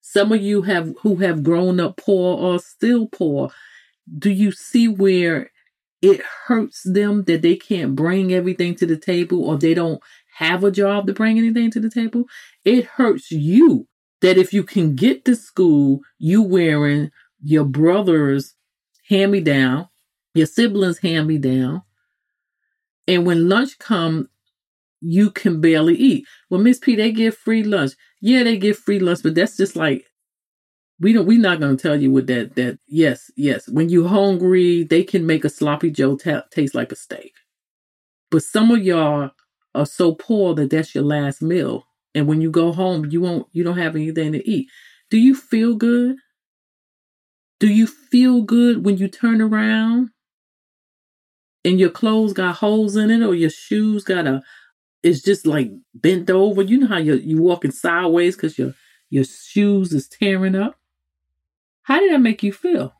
Some 0.00 0.32
of 0.32 0.42
you 0.42 0.62
have 0.62 0.94
who 1.02 1.16
have 1.16 1.44
grown 1.44 1.78
up 1.78 1.96
poor 1.96 2.36
or 2.36 2.58
still 2.58 3.06
poor, 3.06 3.50
do 4.18 4.30
you 4.30 4.52
see 4.52 4.88
where 4.88 5.50
it 6.02 6.22
hurts 6.46 6.82
them 6.84 7.24
that 7.24 7.42
they 7.42 7.56
can't 7.56 7.94
bring 7.94 8.32
everything 8.32 8.74
to 8.76 8.86
the 8.86 8.96
table 8.96 9.44
or 9.44 9.56
they 9.58 9.74
don't 9.74 10.00
have 10.36 10.64
a 10.64 10.70
job 10.70 11.06
to 11.06 11.12
bring 11.12 11.38
anything 11.38 11.70
to 11.72 11.80
the 11.80 11.90
table? 11.90 12.24
It 12.64 12.84
hurts 12.84 13.30
you 13.30 13.86
that 14.22 14.38
if 14.38 14.52
you 14.52 14.62
can 14.62 14.94
get 14.94 15.24
to 15.24 15.36
school, 15.36 16.00
you 16.18 16.42
wearing 16.42 17.10
your 17.42 17.64
brother's 17.64 18.54
hand 19.08 19.32
me 19.32 19.40
down, 19.40 19.88
your 20.34 20.46
siblings 20.46 20.98
hand 20.98 21.26
me 21.26 21.38
down, 21.38 21.82
and 23.06 23.26
when 23.26 23.48
lunch 23.48 23.78
comes, 23.78 24.26
you 25.00 25.30
can 25.30 25.60
barely 25.60 25.94
eat. 25.94 26.26
Well, 26.50 26.60
Miss 26.60 26.78
P, 26.78 26.96
they 26.96 27.12
give 27.12 27.36
free 27.36 27.62
lunch. 27.62 27.92
Yeah, 28.20 28.42
they 28.44 28.58
give 28.58 28.78
free 28.78 28.98
lunch, 28.98 29.22
but 29.22 29.34
that's 29.34 29.56
just 29.56 29.76
like 29.76 30.06
we 31.00 31.12
don't. 31.12 31.26
We're 31.26 31.40
not 31.40 31.60
going 31.60 31.76
to 31.76 31.82
tell 31.82 32.00
you 32.00 32.12
what 32.12 32.26
that 32.28 32.56
that. 32.56 32.78
Yes, 32.86 33.30
yes. 33.36 33.68
When 33.68 33.88
you're 33.88 34.08
hungry, 34.08 34.84
they 34.84 35.02
can 35.04 35.26
make 35.26 35.44
a 35.44 35.50
sloppy 35.50 35.90
Joe 35.90 36.16
taste 36.16 36.74
like 36.74 36.92
a 36.92 36.96
steak. 36.96 37.34
But 38.30 38.42
some 38.42 38.70
of 38.70 38.82
y'all 38.82 39.30
are 39.74 39.86
so 39.86 40.14
poor 40.14 40.54
that 40.54 40.70
that's 40.70 40.94
your 40.94 41.04
last 41.04 41.42
meal 41.42 41.84
and 42.14 42.26
when 42.26 42.40
you 42.40 42.50
go 42.50 42.72
home 42.72 43.06
you 43.06 43.20
won't 43.20 43.46
you 43.52 43.62
don't 43.62 43.78
have 43.78 43.94
anything 43.94 44.32
to 44.32 44.48
eat 44.50 44.68
do 45.10 45.16
you 45.16 45.34
feel 45.34 45.76
good 45.76 46.16
do 47.60 47.68
you 47.68 47.86
feel 47.86 48.42
good 48.42 48.84
when 48.84 48.96
you 48.96 49.06
turn 49.08 49.40
around 49.40 50.10
and 51.64 51.78
your 51.78 51.90
clothes 51.90 52.32
got 52.32 52.56
holes 52.56 52.96
in 52.96 53.10
it 53.10 53.22
or 53.24 53.34
your 53.34 53.50
shoes 53.50 54.04
got 54.04 54.26
a 54.26 54.42
it's 55.04 55.22
just 55.22 55.46
like 55.46 55.70
bent 55.94 56.30
over 56.30 56.62
you 56.62 56.78
know 56.78 56.88
how 56.88 56.98
you 56.98 57.16
you 57.16 57.42
walking 57.42 57.72
sideways 57.72 58.36
because 58.36 58.58
your 58.58 58.74
your 59.10 59.24
shoes 59.24 59.92
is 59.94 60.08
tearing 60.08 60.56
up 60.56 60.79
how 61.90 61.98
did 61.98 62.12
that 62.12 62.20
make 62.20 62.42
you 62.42 62.52
feel 62.52 62.94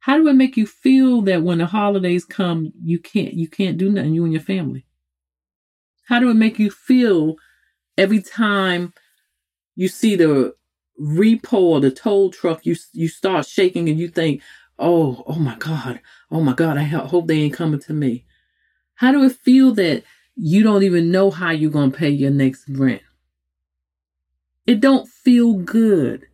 how 0.00 0.16
do 0.16 0.28
it 0.28 0.34
make 0.34 0.56
you 0.56 0.66
feel 0.66 1.20
that 1.22 1.42
when 1.42 1.58
the 1.58 1.66
holidays 1.66 2.24
come 2.24 2.72
you 2.82 2.98
can't 2.98 3.34
you 3.34 3.48
can't 3.48 3.76
do 3.76 3.90
nothing 3.90 4.14
you 4.14 4.24
and 4.24 4.32
your 4.32 4.42
family 4.42 4.86
how 6.06 6.18
do 6.18 6.30
it 6.30 6.34
make 6.34 6.58
you 6.58 6.70
feel 6.70 7.36
every 7.98 8.22
time 8.22 8.92
you 9.76 9.88
see 9.88 10.16
the 10.16 10.54
repo 11.00 11.54
or 11.54 11.80
the 11.80 11.90
tow 11.90 12.30
truck, 12.30 12.64
you 12.64 12.76
you 12.92 13.08
start 13.08 13.46
shaking 13.46 13.88
and 13.88 13.98
you 13.98 14.08
think, 14.08 14.42
"Oh, 14.78 15.24
oh 15.26 15.38
my 15.38 15.56
God, 15.56 16.00
oh 16.30 16.40
my 16.40 16.52
God, 16.52 16.76
I 16.76 16.82
hope 16.82 17.26
they 17.26 17.40
ain't 17.40 17.54
coming 17.54 17.80
to 17.80 17.92
me." 17.92 18.24
How 18.94 19.12
do 19.12 19.24
it 19.24 19.32
feel 19.32 19.72
that 19.74 20.04
you 20.36 20.62
don't 20.62 20.82
even 20.82 21.10
know 21.10 21.30
how 21.30 21.50
you're 21.50 21.70
gonna 21.70 21.90
pay 21.90 22.10
your 22.10 22.30
next 22.30 22.64
rent? 22.68 23.02
It 24.66 24.80
don't 24.80 25.08
feel 25.08 25.54
good, 25.54 26.26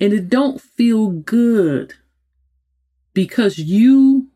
and 0.00 0.12
it 0.12 0.28
don't 0.28 0.60
feel 0.60 1.08
good 1.08 1.94
because 3.12 3.58
you 3.58 4.28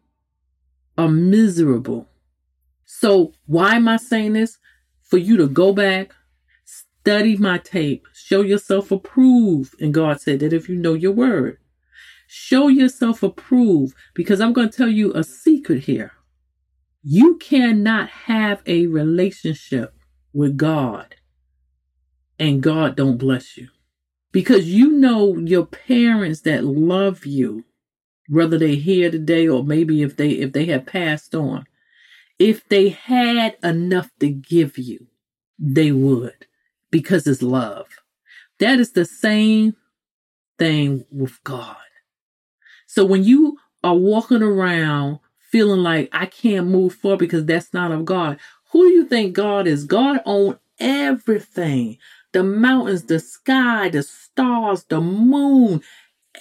are 0.98 1.08
miserable. 1.08 2.08
So 2.84 3.32
why 3.46 3.76
am 3.76 3.88
I 3.88 3.96
saying 3.96 4.34
this? 4.34 4.58
For 5.02 5.18
you 5.18 5.36
to 5.36 5.46
go 5.46 5.72
back 5.72 6.12
Study 7.04 7.36
my 7.36 7.58
tape. 7.58 8.08
Show 8.14 8.40
yourself 8.40 8.90
approved. 8.90 9.78
And 9.78 9.92
God 9.92 10.22
said 10.22 10.40
that 10.40 10.54
if 10.54 10.70
you 10.70 10.76
know 10.76 10.94
your 10.94 11.12
word, 11.12 11.58
show 12.26 12.68
yourself 12.68 13.22
approved 13.22 13.94
because 14.14 14.40
I'm 14.40 14.54
going 14.54 14.70
to 14.70 14.76
tell 14.76 14.88
you 14.88 15.12
a 15.12 15.22
secret 15.22 15.84
here. 15.84 16.12
You 17.02 17.36
cannot 17.36 18.08
have 18.08 18.62
a 18.64 18.86
relationship 18.86 19.94
with 20.32 20.56
God 20.56 21.16
and 22.38 22.62
God 22.62 22.96
don't 22.96 23.18
bless 23.18 23.58
you 23.58 23.68
because 24.34 24.68
you 24.68 24.90
know 24.90 25.34
your 25.38 25.64
parents 25.64 26.42
that 26.42 26.62
love 26.64 27.24
you 27.24 27.64
whether 28.28 28.58
they're 28.58 28.68
here 28.68 29.10
today 29.10 29.48
or 29.48 29.64
maybe 29.64 30.02
if 30.02 30.16
they 30.16 30.30
if 30.30 30.52
they 30.52 30.66
have 30.66 30.84
passed 30.84 31.34
on 31.34 31.64
if 32.38 32.68
they 32.68 32.90
had 32.90 33.56
enough 33.62 34.10
to 34.20 34.28
give 34.28 34.76
you 34.76 35.06
they 35.58 35.92
would 35.92 36.46
because 36.90 37.26
it's 37.26 37.42
love. 37.42 37.88
That 38.60 38.78
is 38.78 38.92
the 38.92 39.04
same 39.04 39.74
thing 40.58 41.04
with 41.10 41.42
God. 41.42 41.76
So 42.86 43.04
when 43.04 43.24
you 43.24 43.58
are 43.82 43.96
walking 43.96 44.42
around 44.42 45.18
feeling 45.50 45.82
like 45.82 46.08
I 46.12 46.26
can't 46.26 46.68
move 46.68 46.94
forward 46.94 47.18
because 47.18 47.44
that's 47.44 47.74
not 47.74 47.90
of 47.90 48.04
God, 48.04 48.38
who 48.70 48.88
do 48.88 48.94
you 48.94 49.06
think 49.06 49.34
God 49.34 49.66
is? 49.66 49.84
God 49.84 50.20
owns 50.24 50.56
everything. 50.78 51.98
The 52.34 52.44
mountains, 52.44 53.04
the 53.04 53.20
sky, 53.20 53.88
the 53.88 54.02
stars, 54.02 54.84
the 54.84 55.00
moon, 55.00 55.82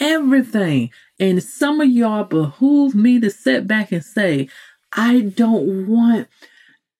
everything. 0.02 0.92
And 1.20 1.42
some 1.42 1.80
of 1.80 1.88
y'all 1.90 2.26
behoove 2.26 2.96
me 2.96 3.22
to 3.22 3.32
sit 3.32 3.68
back 3.68 3.94
and 3.94 4.04
say, 4.04 4.50
I 4.92 5.22
don't 5.22 5.88
want 5.88 6.28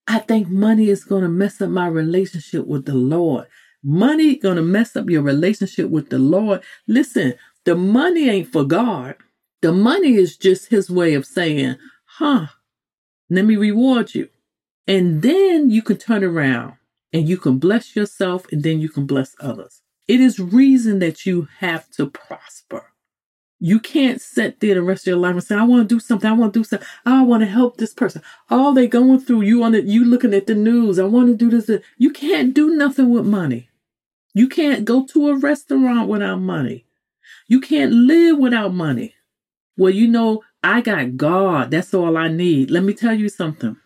I 0.08 0.20
think 0.20 0.50
money 0.50 0.90
is 0.90 1.06
going 1.06 1.24
to 1.24 1.30
mess 1.30 1.62
up 1.62 1.70
my 1.70 1.88
relationship 1.88 2.68
with 2.68 2.86
the 2.86 2.94
Lord. 2.94 3.48
Money 3.84 4.36
going 4.38 4.58
to 4.58 4.62
mess 4.64 4.96
up 4.96 5.10
your 5.10 5.22
relationship 5.22 5.90
with 5.90 6.10
the 6.10 6.20
Lord. 6.20 6.64
Listen, 6.88 7.36
the 7.66 7.76
money 7.76 8.30
ain't 8.30 8.52
for 8.52 8.64
God. 8.66 9.16
The 9.62 9.72
money 9.72 10.16
is 10.16 10.38
just 10.38 10.70
his 10.70 10.90
way 10.90 11.14
of 11.14 11.26
saying, 11.26 11.78
huh, 12.06 12.48
let 13.30 13.46
me 13.46 13.56
reward 13.56 14.14
you. 14.14 14.30
And 14.88 15.22
then 15.22 15.70
you 15.70 15.82
can 15.82 15.98
turn 15.98 16.24
around 16.24 16.74
and 17.14 17.30
you 17.30 17.38
can 17.38 17.60
bless 17.60 17.96
yourself 17.96 18.46
and 18.52 18.64
then 18.64 18.80
you 18.80 18.90
can 18.90 19.06
bless 19.06 19.36
others. 19.40 19.82
It 20.08 20.20
is 20.20 20.40
reason 20.40 21.00
that 21.00 21.26
you 21.26 21.48
have 21.60 21.90
to 21.92 22.10
prosper. 22.10 22.88
You 23.60 23.80
can't 23.80 24.20
sit 24.20 24.60
there 24.60 24.76
the 24.76 24.82
rest 24.82 25.04
of 25.04 25.12
your 25.12 25.18
life 25.18 25.34
and 25.34 25.44
say, 25.44 25.56
I 25.56 25.64
want 25.64 25.88
to 25.88 25.96
do 25.96 26.00
something. 26.00 26.30
I 26.30 26.34
want 26.34 26.54
to 26.54 26.60
do 26.60 26.64
something. 26.66 26.88
I 27.06 27.22
want 27.24 27.44
to 27.44 27.48
help 27.48 27.78
this 27.78 27.94
person. 27.94 28.22
All 28.50 28.74
they 28.74 28.88
going 28.88 29.22
through, 29.22 29.44
you 29.44 29.64
on 29.64 29.74
it, 29.74 29.86
you 29.86 30.04
looking 30.04 30.34
at 30.34 30.48
the 30.48 30.56
news. 30.56 31.00
I 31.00 31.06
want 31.06 31.28
to 31.28 31.36
do 31.36 31.50
this. 31.50 31.82
You 31.98 32.12
can't 32.12 32.54
do 32.54 32.76
nothing 32.76 33.10
with 33.10 33.26
money. 33.26 33.70
You 34.34 34.50
can't 34.50 34.84
go 34.84 35.06
to 35.06 35.30
a 35.30 35.38
restaurant 35.38 36.10
without 36.10 36.42
money. 36.42 36.86
You 37.48 37.62
can't 37.62 37.94
live 37.94 38.38
without 38.38 38.74
money. 38.74 39.16
Well, 39.78 39.92
you 39.92 40.08
know, 40.08 40.44
I 40.62 40.82
got 40.82 41.16
God. 41.16 41.72
That's 41.72 41.94
all 41.94 42.18
I 42.18 42.28
need. 42.28 42.70
Let 42.70 42.84
me 42.84 42.94
tell 42.94 43.14
you 43.14 43.30
something. 43.30 43.78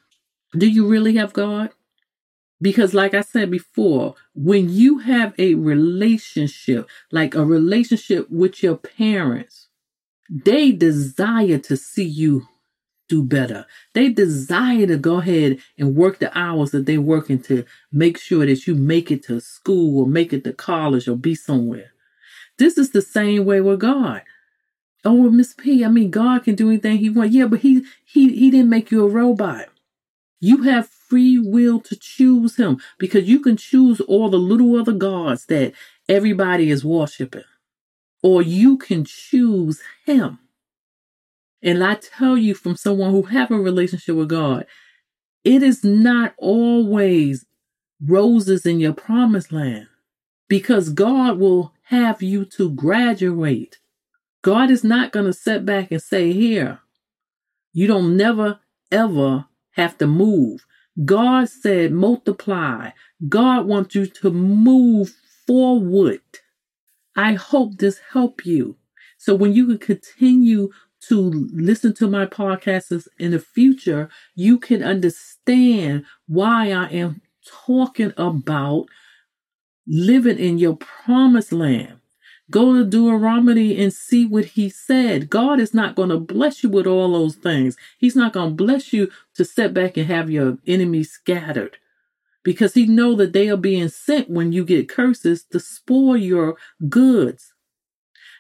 Do 0.58 0.68
you 0.68 0.88
really 0.88 1.18
have 1.18 1.34
God? 1.34 1.70
Because, 2.62 2.94
like 2.94 3.14
I 3.14 3.22
said 3.22 3.52
before, 3.52 4.16
when 4.36 4.70
you 4.70 5.00
have 5.00 5.34
a 5.38 5.56
relationship, 5.56 6.90
like 7.12 7.36
a 7.36 7.46
relationship 7.46 8.30
with 8.32 8.64
your 8.64 8.78
parents, 8.78 9.68
They 10.30 10.72
desire 10.72 11.58
to 11.60 11.78
see 11.78 12.04
you 12.06 12.48
do 13.10 13.24
better. 13.24 13.66
They 13.94 14.10
desire 14.10 14.88
to 14.88 14.98
go 14.98 15.20
ahead 15.20 15.60
and 15.78 15.96
work 15.96 16.20
the 16.20 16.38
hours 16.38 16.72
that 16.72 16.86
they're 16.86 17.02
working 17.02 17.40
to 17.44 17.66
make 17.92 18.18
sure 18.20 18.46
that 18.46 18.68
you 18.68 18.76
make 18.76 19.12
it 19.12 19.24
to 19.26 19.40
school 19.42 20.02
or 20.02 20.08
make 20.08 20.34
it 20.34 20.44
to 20.46 20.54
college 20.54 21.08
or 21.08 21.16
be 21.18 21.36
somewhere. 21.36 21.92
This 22.60 22.78
is 22.78 22.92
the 22.92 23.02
same 23.04 23.46
way 23.46 23.62
with 23.62 23.80
God. 23.82 24.24
Oh, 25.06 25.30
Miss 25.32 25.54
P, 25.54 25.86
I 25.86 25.90
mean, 25.90 26.12
God 26.12 26.44
can 26.44 26.56
do 26.56 26.70
anything 26.70 26.98
He 26.98 27.10
wants. 27.10 27.36
Yeah, 27.36 27.48
but 27.48 27.62
He 27.62 27.86
He 28.06 28.36
He 28.36 28.52
didn't 28.52 28.70
make 28.70 28.92
you 28.92 29.06
a 29.06 29.10
robot. 29.10 29.68
You 30.42 30.64
have 30.64 30.90
free 31.08 31.40
will 31.40 31.80
to 31.82 31.96
choose 31.96 32.58
Him 32.58 32.80
because 32.98 33.28
you 33.28 33.40
can 33.40 33.58
choose 33.58 34.02
all 34.02 34.30
the 34.30 34.38
little 34.38 34.76
other 34.76 34.94
gods 34.94 35.46
that 35.48 35.74
everybody 36.08 36.70
is 36.70 36.86
worshiping, 36.86 37.44
or 38.24 38.42
you 38.42 38.78
can 38.78 39.06
choose 39.06 39.82
Him. 40.06 40.40
And 41.62 41.84
I 41.84 41.96
tell 41.96 42.38
you 42.38 42.54
from 42.54 42.76
someone 42.76 43.12
who 43.12 43.24
have 43.24 43.52
a 43.52 43.60
relationship 43.60 44.16
with 44.16 44.30
God, 44.30 44.66
it 45.44 45.64
is 45.64 45.84
not 45.84 46.34
always 46.38 47.46
roses 48.06 48.66
in 48.66 48.80
your 48.80 48.94
promised 48.94 49.52
land 49.52 49.88
because 50.48 50.90
God 50.90 51.40
will 51.40 51.74
have 51.84 52.22
you 52.22 52.46
to 52.46 52.70
graduate. 52.70 53.80
God 54.42 54.70
is 54.70 54.84
not 54.84 55.12
going 55.12 55.26
to 55.26 55.34
sit 55.34 55.66
back 55.66 55.92
and 55.92 56.02
say, 56.02 56.32
Here, 56.32 56.80
you 57.74 57.88
don't 57.88 58.16
never 58.16 58.60
ever 58.92 59.46
have 59.72 59.98
to 59.98 60.08
move. 60.08 60.66
God 61.06 61.50
said, 61.50 61.92
multiply. 61.92 62.92
God 63.28 63.66
wants 63.68 63.96
you 63.96 64.08
to 64.08 64.32
move 64.32 65.14
forward. 65.46 66.22
I 67.16 67.34
hope 67.34 67.78
this 67.78 68.00
help 68.12 68.46
you. 68.46 68.78
So 69.18 69.36
when 69.36 69.54
you 69.54 69.68
can 69.68 69.80
continue 69.80 70.70
to 71.10 71.50
listen 71.54 71.94
to 71.96 72.08
my 72.08 72.26
podcasts 72.26 73.08
in 73.20 73.32
the 73.32 73.40
future, 73.40 74.10
you 74.36 74.60
can 74.60 74.84
understand 74.84 76.06
why 76.28 76.72
I 76.72 76.88
am 76.90 77.22
talking 77.66 78.14
about 78.18 78.88
living 79.88 80.38
in 80.38 80.58
your 80.58 80.76
promised 80.76 81.52
land. 81.52 81.97
Go 82.50 82.74
to 82.74 82.86
Deuteronomy 82.86 83.78
and 83.82 83.92
see 83.92 84.26
what 84.26 84.46
he 84.46 84.70
said. 84.70 85.30
God 85.30 85.60
is 85.60 85.74
not 85.74 85.96
going 85.96 86.10
to 86.10 86.20
bless 86.20 86.64
you 86.64 86.70
with 86.70 86.88
all 86.88 87.12
those 87.12 87.36
things. 87.36 87.76
He's 87.98 88.16
not 88.16 88.32
going 88.34 88.52
to 88.52 88.56
bless 88.56 88.94
you 88.94 89.12
to 89.36 89.44
sit 89.44 89.74
back 89.74 89.98
and 89.98 90.08
have 90.08 90.30
your 90.30 90.58
enemies 90.66 91.12
scattered 91.12 91.78
because 92.44 92.74
he 92.74 92.86
know 92.86 93.16
that 93.16 93.34
they 93.34 93.50
are 93.50 93.58
being 93.58 93.90
sent 93.90 94.30
when 94.30 94.54
you 94.54 94.64
get 94.64 94.88
curses 94.88 95.44
to 95.52 95.60
spoil 95.60 96.16
your 96.16 96.56
goods. 96.88 97.54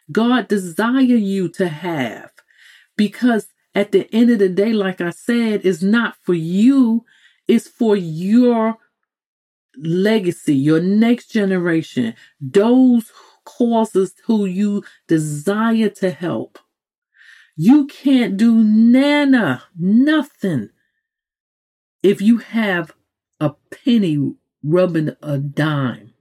God 0.09 0.47
desire 0.47 1.01
you 1.01 1.49
to 1.49 1.67
have 1.67 2.31
because 2.95 3.47
at 3.75 3.91
the 3.91 4.07
end 4.15 4.29
of 4.29 4.39
the 4.39 4.47
day, 4.47 4.71
like 4.71 5.01
I 5.01 5.09
said, 5.09 5.65
it's 5.65 5.83
not 5.83 6.15
for 6.21 6.33
you, 6.33 7.03
it's 7.47 7.67
for 7.67 7.97
your 7.97 8.77
legacy, 9.77 10.55
your 10.55 10.79
next 10.79 11.27
generation, 11.27 12.15
those 12.39 13.11
causes 13.47 14.13
who 14.25 14.45
you 14.45 14.83
desire 15.07 15.89
to 15.89 16.11
help. 16.11 16.59
You 17.55 17.87
can't 17.87 18.35
do 18.35 18.63
nana, 18.63 19.63
nothing, 19.79 20.69
if 22.03 22.21
you 22.21 22.37
have 22.37 22.93
a 23.39 23.53
penny 23.71 24.35
rubbing 24.63 25.15
a 25.23 25.37
dime. 25.37 26.13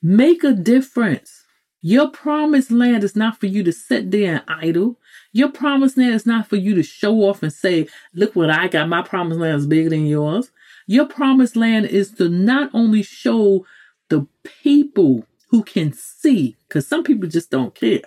Make 0.00 0.44
a 0.44 0.52
difference. 0.52 1.44
Your 1.80 2.08
promised 2.08 2.70
land 2.70 3.04
is 3.04 3.16
not 3.16 3.38
for 3.38 3.46
you 3.46 3.62
to 3.64 3.72
sit 3.72 4.10
there 4.10 4.34
and 4.36 4.44
idle. 4.48 4.98
Your 5.32 5.50
promised 5.50 5.98
land 5.98 6.14
is 6.14 6.26
not 6.26 6.48
for 6.48 6.56
you 6.56 6.74
to 6.76 6.82
show 6.82 7.16
off 7.22 7.42
and 7.42 7.52
say, 7.52 7.88
look 8.14 8.34
what 8.34 8.50
I 8.50 8.68
got. 8.68 8.88
My 8.88 9.02
promised 9.02 9.40
land 9.40 9.58
is 9.58 9.66
bigger 9.66 9.90
than 9.90 10.06
yours. 10.06 10.50
Your 10.86 11.06
promised 11.06 11.56
land 11.56 11.86
is 11.86 12.12
to 12.12 12.28
not 12.28 12.70
only 12.72 13.02
show 13.02 13.66
the 14.08 14.26
people 14.62 15.26
who 15.48 15.62
can 15.62 15.92
see, 15.92 16.56
because 16.66 16.86
some 16.86 17.04
people 17.04 17.28
just 17.28 17.50
don't 17.50 17.74
care, 17.74 18.02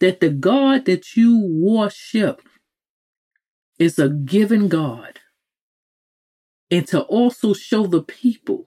that 0.00 0.20
the 0.20 0.30
God 0.30 0.84
that 0.84 1.16
you 1.16 1.40
worship 1.42 2.42
is 3.78 3.98
a 3.98 4.08
given 4.08 4.68
God. 4.68 5.20
And 6.70 6.86
to 6.88 7.02
also 7.02 7.52
show 7.54 7.86
the 7.86 8.02
people, 8.02 8.66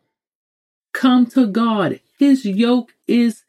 come 0.93 1.26
to 1.28 1.45
God. 1.48 2.00
His 2.17 2.45
yoke 2.45 2.93
is 3.08 3.43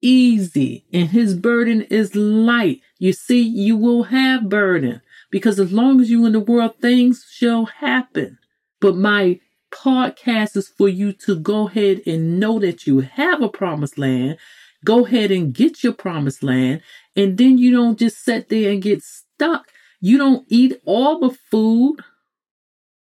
easy 0.00 0.84
and 0.92 1.08
his 1.08 1.34
burden 1.34 1.82
is 1.82 2.14
light. 2.14 2.80
You 2.98 3.12
see, 3.12 3.42
you 3.42 3.76
will 3.76 4.04
have 4.04 4.48
burden 4.48 5.02
because 5.30 5.58
as 5.58 5.72
long 5.72 6.00
as 6.00 6.10
you 6.10 6.24
in 6.26 6.32
the 6.32 6.40
world, 6.40 6.76
things 6.80 7.26
shall 7.30 7.66
happen. 7.66 8.38
But 8.80 8.96
my 8.96 9.40
podcast 9.72 10.56
is 10.56 10.68
for 10.68 10.88
you 10.88 11.12
to 11.12 11.36
go 11.36 11.68
ahead 11.68 12.02
and 12.06 12.38
know 12.40 12.58
that 12.58 12.86
you 12.86 13.00
have 13.00 13.42
a 13.42 13.48
promised 13.48 13.98
land. 13.98 14.38
Go 14.84 15.06
ahead 15.06 15.30
and 15.30 15.52
get 15.52 15.82
your 15.82 15.92
promised 15.92 16.42
land. 16.42 16.82
And 17.14 17.38
then 17.38 17.58
you 17.58 17.72
don't 17.72 17.98
just 17.98 18.24
sit 18.24 18.48
there 18.48 18.70
and 18.70 18.82
get 18.82 19.02
stuck. 19.02 19.68
You 20.00 20.18
don't 20.18 20.44
eat 20.48 20.80
all 20.84 21.20
the 21.20 21.36
food. 21.50 21.96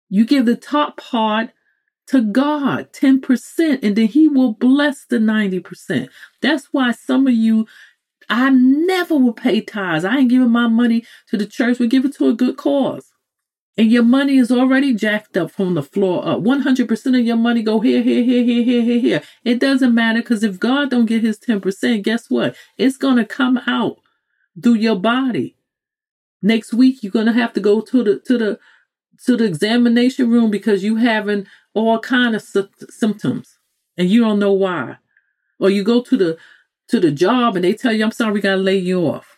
You 0.08 0.24
give 0.24 0.46
the 0.46 0.56
top 0.56 0.96
part 0.96 1.50
to 2.08 2.22
God 2.22 2.92
10%, 2.92 3.80
and 3.82 3.94
then 3.94 4.06
He 4.06 4.28
will 4.28 4.54
bless 4.54 5.04
the 5.04 5.18
90%. 5.18 6.08
That's 6.40 6.66
why 6.72 6.92
some 6.92 7.26
of 7.26 7.34
you, 7.34 7.66
I 8.30 8.48
never 8.48 9.16
will 9.16 9.34
pay 9.34 9.60
tithes. 9.60 10.06
I 10.06 10.18
ain't 10.18 10.30
giving 10.30 10.50
my 10.50 10.68
money 10.68 11.04
to 11.28 11.36
the 11.36 11.46
church. 11.46 11.78
We 11.78 11.86
give 11.86 12.06
it 12.06 12.14
to 12.14 12.28
a 12.28 12.34
good 12.34 12.56
cause. 12.56 13.12
And 13.78 13.92
your 13.92 14.02
money 14.02 14.38
is 14.38 14.50
already 14.50 14.92
jacked 14.92 15.36
up 15.36 15.52
from 15.52 15.74
the 15.74 15.84
floor 15.84 16.26
up. 16.26 16.40
100% 16.40 17.18
of 17.18 17.24
your 17.24 17.36
money 17.36 17.62
go 17.62 17.80
here, 17.80 18.02
here, 18.02 18.24
here, 18.24 18.42
here, 18.42 18.64
here, 18.64 18.82
here, 18.82 19.00
here. 19.00 19.22
It 19.44 19.60
doesn't 19.60 19.94
matter 19.94 20.20
because 20.20 20.42
if 20.42 20.58
God 20.58 20.90
don't 20.90 21.06
get 21.06 21.22
his 21.22 21.38
10%, 21.38 22.02
guess 22.02 22.28
what? 22.28 22.56
It's 22.76 22.96
going 22.96 23.16
to 23.16 23.24
come 23.24 23.58
out 23.68 23.98
through 24.60 24.74
your 24.74 24.96
body. 24.96 25.56
Next 26.42 26.74
week, 26.74 27.02
you're 27.02 27.12
going 27.12 27.26
to 27.26 27.32
have 27.32 27.52
to 27.52 27.60
go 27.60 27.80
to 27.80 28.02
the, 28.02 28.18
to 28.26 28.36
the, 28.36 28.58
to 29.26 29.36
the 29.36 29.44
examination 29.44 30.28
room 30.30 30.50
because 30.50 30.82
you 30.82 30.96
having 30.96 31.46
all 31.74 32.00
kind 32.00 32.34
of 32.34 32.42
sy- 32.42 32.66
symptoms 32.90 33.58
and 33.96 34.08
you 34.08 34.22
don't 34.22 34.38
know 34.38 34.52
why. 34.52 34.96
Or 35.60 35.70
you 35.70 35.84
go 35.84 36.02
to 36.02 36.16
the 36.16 36.38
to 36.88 37.00
the 37.00 37.10
job 37.10 37.54
and 37.54 37.64
they 37.64 37.74
tell 37.74 37.92
you, 37.92 38.04
I'm 38.04 38.12
sorry, 38.12 38.32
we 38.32 38.40
gotta 38.40 38.56
lay 38.56 38.78
you 38.78 39.00
off. 39.02 39.36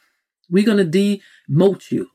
We're 0.48 0.66
gonna 0.66 0.84
demote 0.84 1.90
you. 1.90 2.08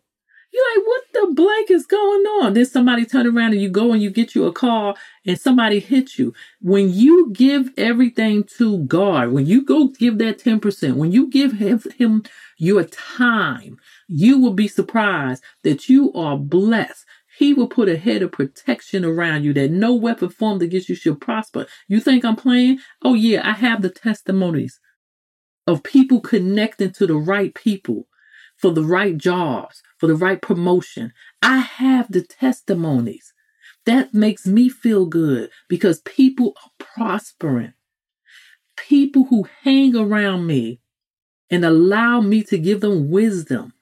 You're 0.54 0.76
like, 0.76 0.88
what 0.88 1.04
the 1.16 1.34
blank 1.34 1.72
is 1.72 1.86
going 1.86 2.26
on? 2.42 2.54
Then 2.54 2.66
somebody 2.66 3.06
turn 3.06 3.26
around 3.26 3.54
and 3.54 3.62
you 3.62 3.70
go 3.70 3.94
and 3.94 4.02
you 4.02 4.10
get 4.10 4.36
you 4.36 4.46
a 4.46 4.52
call 4.52 4.98
and 5.26 5.40
somebody 5.40 5.80
hits 5.80 6.20
you. 6.20 6.34
When 6.62 6.92
you 6.92 7.32
give 7.34 7.72
everything 7.78 8.44
to 8.58 8.80
God, 8.80 9.30
when 9.30 9.46
you 9.46 9.64
go 9.64 9.88
give 9.88 10.18
that 10.20 10.40
10%, 10.40 10.96
when 10.96 11.12
you 11.12 11.28
give 11.28 11.54
him, 11.54 11.82
him 11.98 12.24
your 12.58 12.84
time, 12.84 13.78
you 14.08 14.40
will 14.40 14.54
be 14.54 14.68
surprised 14.68 15.44
that 15.64 15.90
you 15.90 16.14
are 16.14 16.38
blessed 16.38 17.06
he 17.38 17.54
will 17.54 17.68
put 17.68 17.90
a 17.90 17.98
head 17.98 18.22
of 18.22 18.32
protection 18.32 19.04
around 19.04 19.44
you 19.44 19.52
that 19.56 19.70
no 19.70 19.94
weapon 19.94 20.30
formed 20.30 20.62
against 20.62 20.88
you 20.88 20.96
shall 20.96 21.16
prosper. 21.16 21.66
You 21.86 22.00
think 22.00 22.24
I'm 22.24 22.38
playing? 22.38 22.80
Oh, 23.02 23.14
yeah, 23.14 23.46
I 23.46 23.52
have 23.52 23.82
the 23.82 23.90
testimonies 23.90 24.80
of 25.68 25.84
people 25.84 26.22
connecting 26.22 26.92
to 26.94 27.06
the 27.06 27.18
right 27.18 27.54
people 27.54 28.08
for 28.66 28.72
the 28.72 28.84
right 28.84 29.16
jobs, 29.16 29.84
for 30.00 30.08
the 30.08 30.16
right 30.16 30.42
promotion. 30.42 31.14
I 31.44 31.58
have 31.58 32.12
the 32.12 32.24
testimonies. 32.24 33.32
That 33.86 34.12
makes 34.12 34.48
me 34.48 34.70
feel 34.70 35.06
good 35.06 35.52
because 35.70 36.02
people 36.02 36.56
are 36.64 36.72
prospering. 36.80 37.74
People 38.76 39.26
who 39.26 39.48
hang 39.62 39.96
around 39.96 40.48
me 40.48 40.80
and 41.52 41.64
allow 41.64 42.22
me 42.22 42.42
to 42.46 42.58
give 42.58 42.82
them 42.82 43.12
wisdom, 43.12 43.74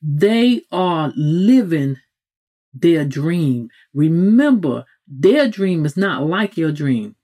they 0.00 0.62
are 0.72 1.12
living 1.14 1.98
their 2.72 3.04
dream. 3.04 3.68
Remember, 3.92 4.86
their 5.06 5.46
dream 5.46 5.84
is 5.84 5.94
not 5.94 6.26
like 6.26 6.56
your 6.56 6.72
dream. 6.72 7.16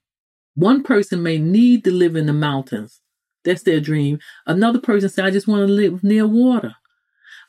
One 0.53 0.83
person 0.83 1.23
may 1.23 1.39
need 1.39 1.83
to 1.85 1.91
live 1.91 2.15
in 2.15 2.27
the 2.27 2.33
mountains. 2.33 3.00
That's 3.43 3.63
their 3.63 3.79
dream. 3.79 4.19
Another 4.45 4.79
person 4.79 5.09
said, 5.09 5.25
I 5.25 5.31
just 5.31 5.47
want 5.47 5.67
to 5.67 5.73
live 5.73 6.03
near 6.03 6.27
water. 6.27 6.75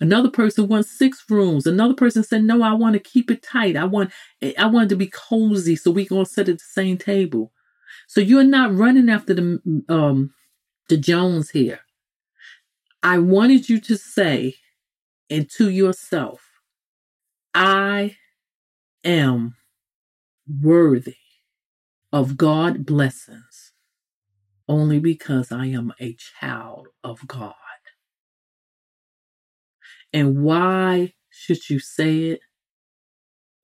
Another 0.01 0.31
person 0.31 0.69
wants 0.69 0.91
six 0.91 1.25
rooms. 1.31 1.67
Another 1.67 1.95
person 1.95 2.25
said, 2.25 2.43
No, 2.43 2.63
I 2.63 2.73
want 2.73 2.95
to 2.95 2.99
keep 2.99 3.31
it 3.31 3.43
tight. 3.43 3.77
I 3.77 3.85
want 3.85 4.11
I 4.59 4.67
want 4.67 4.89
to 4.91 4.97
be 4.97 5.07
cozy 5.07 5.77
so 5.77 5.91
we 5.91 6.07
can 6.07 6.25
sit 6.25 6.49
at 6.49 6.59
the 6.59 6.65
same 6.65 6.99
table. 6.99 7.53
So 8.09 8.21
you're 8.21 8.45
not 8.45 8.75
running 8.75 9.09
after 9.09 9.35
the 9.35 9.85
um 9.89 10.35
the 10.89 10.97
Jones 10.97 11.51
here. 11.51 11.81
I 13.03 13.19
wanted 13.19 13.69
you 13.69 13.81
to 13.83 13.97
say 13.97 14.57
and 15.31 15.49
to 15.53 15.71
yourself, 15.71 16.43
I 17.55 18.17
am 19.05 19.55
worthy 20.61 21.17
of 22.13 22.37
God 22.37 22.85
blessings 22.87 23.52
only 24.69 24.99
because 24.99 25.53
I 25.53 25.67
am 25.67 25.93
a 26.01 26.17
child 26.41 26.89
of 27.03 27.27
God. 27.27 27.55
And 30.13 30.43
why 30.43 31.15
should 31.31 31.71
you 31.71 31.79
say 31.79 32.19
it? 32.25 32.41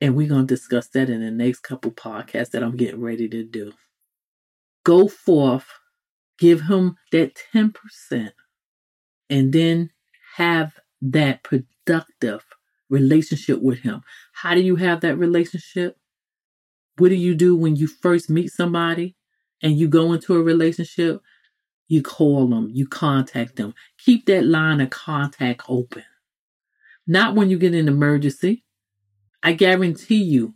And 0.01 0.15
we're 0.15 0.29
going 0.29 0.47
to 0.47 0.55
discuss 0.55 0.89
that 0.89 1.11
in 1.11 1.21
the 1.21 1.31
next 1.31 1.61
couple 1.61 1.91
podcasts 1.91 2.51
that 2.51 2.63
I'm 2.63 2.77
getting 2.77 3.01
ready 3.01 3.29
to 3.29 3.43
do. 3.45 3.73
Go 4.85 5.09
forth, 5.09 5.67
give 6.39 6.63
him 6.63 6.97
that 7.13 7.37
10%, 7.55 8.31
and 9.29 9.53
then 9.53 9.91
have 10.37 10.79
that 11.03 11.43
productive 11.43 12.45
relationship 12.89 13.61
with 13.61 13.81
him. 13.81 14.03
How 14.33 14.55
do 14.55 14.61
you 14.61 14.77
have 14.77 15.01
that 15.03 15.17
relationship? 15.17 15.99
What 16.97 17.11
do 17.11 17.17
you 17.17 17.35
do 17.35 17.57
when 17.57 17.77
you 17.77 17.87
first 17.87 18.31
meet 18.31 18.51
somebody 18.51 19.17
and 19.62 19.79
you 19.79 19.88
go 19.88 20.12
into 20.12 20.37
a 20.37 20.42
relationship? 20.42 21.21
You 21.88 22.03
call 22.03 22.49
them, 22.49 22.71
you 22.73 22.87
contact 22.87 23.57
them. 23.57 23.75
Keep 23.99 24.27
that 24.27 24.44
line 24.44 24.81
of 24.81 24.90
contact 24.90 25.62
open. 25.68 26.05
Not 27.07 27.35
when 27.35 27.49
you 27.49 27.59
get 27.59 27.75
an 27.75 27.88
emergency. 27.88 28.64
I 29.42 29.53
guarantee 29.53 30.23
you, 30.23 30.55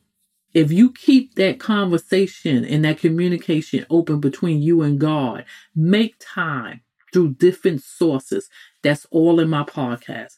if 0.52 0.70
you 0.70 0.92
keep 0.92 1.36
that 1.36 1.58
conversation 1.58 2.64
and 2.64 2.84
that 2.84 2.98
communication 2.98 3.86
open 3.88 4.20
between 4.20 4.60
you 4.60 4.82
and 4.82 4.98
God, 4.98 5.46
make 5.74 6.16
time 6.20 6.82
through 7.12 7.34
different 7.34 7.82
sources. 7.82 8.50
That's 8.82 9.06
all 9.10 9.40
in 9.40 9.48
my 9.48 9.62
podcast. 9.62 10.36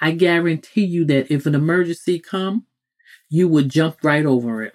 I 0.00 0.10
guarantee 0.10 0.84
you 0.84 1.06
that 1.06 1.32
if 1.32 1.46
an 1.46 1.54
emergency 1.54 2.18
come, 2.18 2.66
you 3.30 3.48
would 3.48 3.70
jump 3.70 3.98
right 4.02 4.26
over 4.26 4.62
it. 4.62 4.74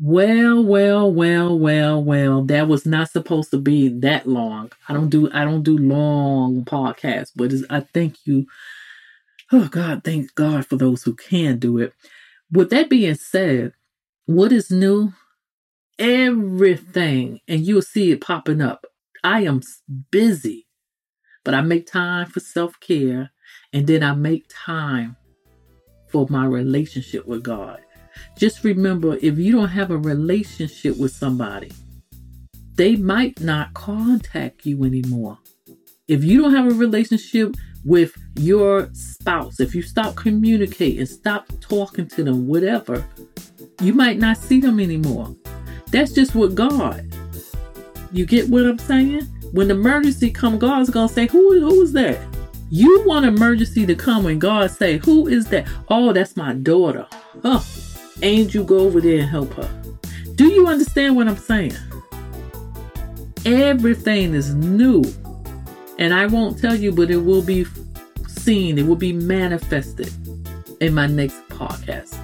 Well, 0.00 0.62
well, 0.64 1.12
well, 1.12 1.58
well, 1.58 2.04
well, 2.04 2.44
that 2.46 2.68
was 2.68 2.86
not 2.86 3.10
supposed 3.10 3.50
to 3.52 3.58
be 3.58 3.88
that 4.00 4.28
long. 4.28 4.72
I 4.90 4.94
don't 4.94 5.10
do 5.10 5.30
I 5.32 5.44
don't 5.44 5.62
do 5.64 5.78
long 5.78 6.64
podcasts, 6.66 7.32
but 7.36 7.52
I 7.70 7.80
thank 7.80 8.26
you. 8.26 8.46
Oh 9.52 9.68
God, 9.68 10.02
thank 10.04 10.34
God 10.34 10.66
for 10.66 10.76
those 10.76 11.04
who 11.04 11.14
can 11.14 11.58
do 11.58 11.78
it. 11.78 11.94
With 12.52 12.70
that 12.70 12.90
being 12.90 13.16
said, 13.16 13.72
what 14.26 14.52
is 14.52 14.70
new? 14.70 15.12
Everything, 15.98 17.40
and 17.48 17.66
you'll 17.66 17.82
see 17.82 18.12
it 18.12 18.22
popping 18.22 18.62
up. 18.62 18.86
I 19.24 19.42
am 19.42 19.62
busy, 20.10 20.66
but 21.44 21.54
I 21.54 21.62
make 21.62 21.86
time 21.90 22.26
for 22.26 22.40
self 22.40 22.80
care, 22.80 23.30
and 23.72 23.86
then 23.86 24.02
I 24.02 24.14
make 24.14 24.46
time 24.50 25.16
for 26.08 26.26
my 26.30 26.46
relationship 26.46 27.26
with 27.26 27.44
God. 27.44 27.80
Just 28.36 28.64
remember 28.64 29.16
if 29.20 29.38
you 29.38 29.52
don't 29.52 29.68
have 29.68 29.90
a 29.90 29.98
relationship 29.98 30.96
with 30.98 31.12
somebody, 31.12 31.72
they 32.74 32.96
might 32.96 33.40
not 33.40 33.74
contact 33.74 34.64
you 34.64 34.84
anymore. 34.84 35.38
If 36.06 36.24
you 36.24 36.40
don't 36.40 36.54
have 36.54 36.66
a 36.66 36.74
relationship 36.74 37.54
with 37.84 38.12
your 38.36 38.88
spouse, 38.92 39.60
if 39.60 39.74
you 39.74 39.82
stop 39.82 40.14
communicating, 40.14 41.04
stop 41.06 41.50
talking 41.60 42.08
to 42.08 42.22
them, 42.24 42.46
whatever, 42.46 43.04
you 43.80 43.92
might 43.92 44.18
not 44.18 44.36
see 44.36 44.60
them 44.60 44.80
anymore. 44.80 45.34
That's 45.90 46.12
just 46.12 46.34
what 46.34 46.54
God. 46.54 47.06
You 48.12 48.26
get 48.26 48.48
what 48.48 48.66
I'm 48.66 48.78
saying? 48.78 49.22
When 49.52 49.70
emergency 49.70 50.30
come, 50.30 50.58
God's 50.58 50.90
gonna 50.90 51.08
say, 51.08 51.26
"Who 51.26 51.60
who 51.60 51.82
is 51.82 51.92
that?" 51.92 52.18
You 52.70 53.02
want 53.06 53.26
emergency 53.26 53.86
to 53.86 53.94
come 53.94 54.24
when 54.24 54.38
God 54.38 54.70
say, 54.70 54.98
"Who 54.98 55.26
is 55.26 55.46
that?" 55.46 55.66
Oh, 55.88 56.12
that's 56.12 56.36
my 56.36 56.52
daughter. 56.54 57.06
Huh. 57.42 57.60
Angel, 58.22 58.64
go 58.64 58.78
over 58.80 59.00
there 59.00 59.20
and 59.20 59.28
help 59.28 59.52
her. 59.54 59.70
Do 60.34 60.46
you 60.48 60.66
understand 60.66 61.16
what 61.16 61.28
I'm 61.28 61.36
saying? 61.36 61.76
Everything 63.44 64.34
is 64.34 64.54
new. 64.54 65.04
And 65.98 66.14
I 66.14 66.26
won't 66.26 66.58
tell 66.60 66.74
you, 66.74 66.92
but 66.92 67.10
it 67.10 67.16
will 67.16 67.42
be 67.42 67.66
seen, 68.26 68.78
it 68.78 68.86
will 68.86 68.96
be 68.96 69.12
manifested 69.12 70.12
in 70.80 70.94
my 70.94 71.06
next 71.06 71.36
podcast. 71.48 72.16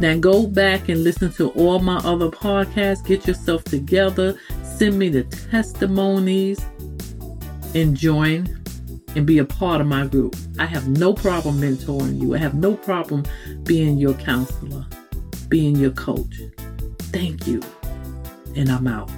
Now 0.00 0.16
go 0.16 0.46
back 0.46 0.88
and 0.88 1.04
listen 1.04 1.32
to 1.34 1.50
all 1.50 1.78
my 1.78 1.98
other 1.98 2.28
podcasts. 2.28 3.04
Get 3.04 3.26
yourself 3.26 3.62
together. 3.64 4.38
Send 4.62 4.98
me 4.98 5.08
the 5.08 5.22
testimonies 5.24 6.64
and 7.74 7.96
join 7.96 8.48
and 9.14 9.24
be 9.24 9.38
a 9.38 9.44
part 9.44 9.80
of 9.80 9.86
my 9.86 10.06
group. 10.06 10.34
I 10.58 10.66
have 10.66 10.88
no 10.88 11.12
problem 11.12 11.56
mentoring 11.56 12.20
you. 12.20 12.34
I 12.34 12.38
have 12.38 12.54
no 12.54 12.74
problem 12.74 13.24
being 13.62 13.96
your 13.98 14.14
counselor 14.14 14.84
being 15.48 15.76
your 15.76 15.92
coach. 15.92 16.42
Thank 17.12 17.46
you. 17.46 17.60
And 18.56 18.70
I'm 18.70 18.86
out. 18.86 19.10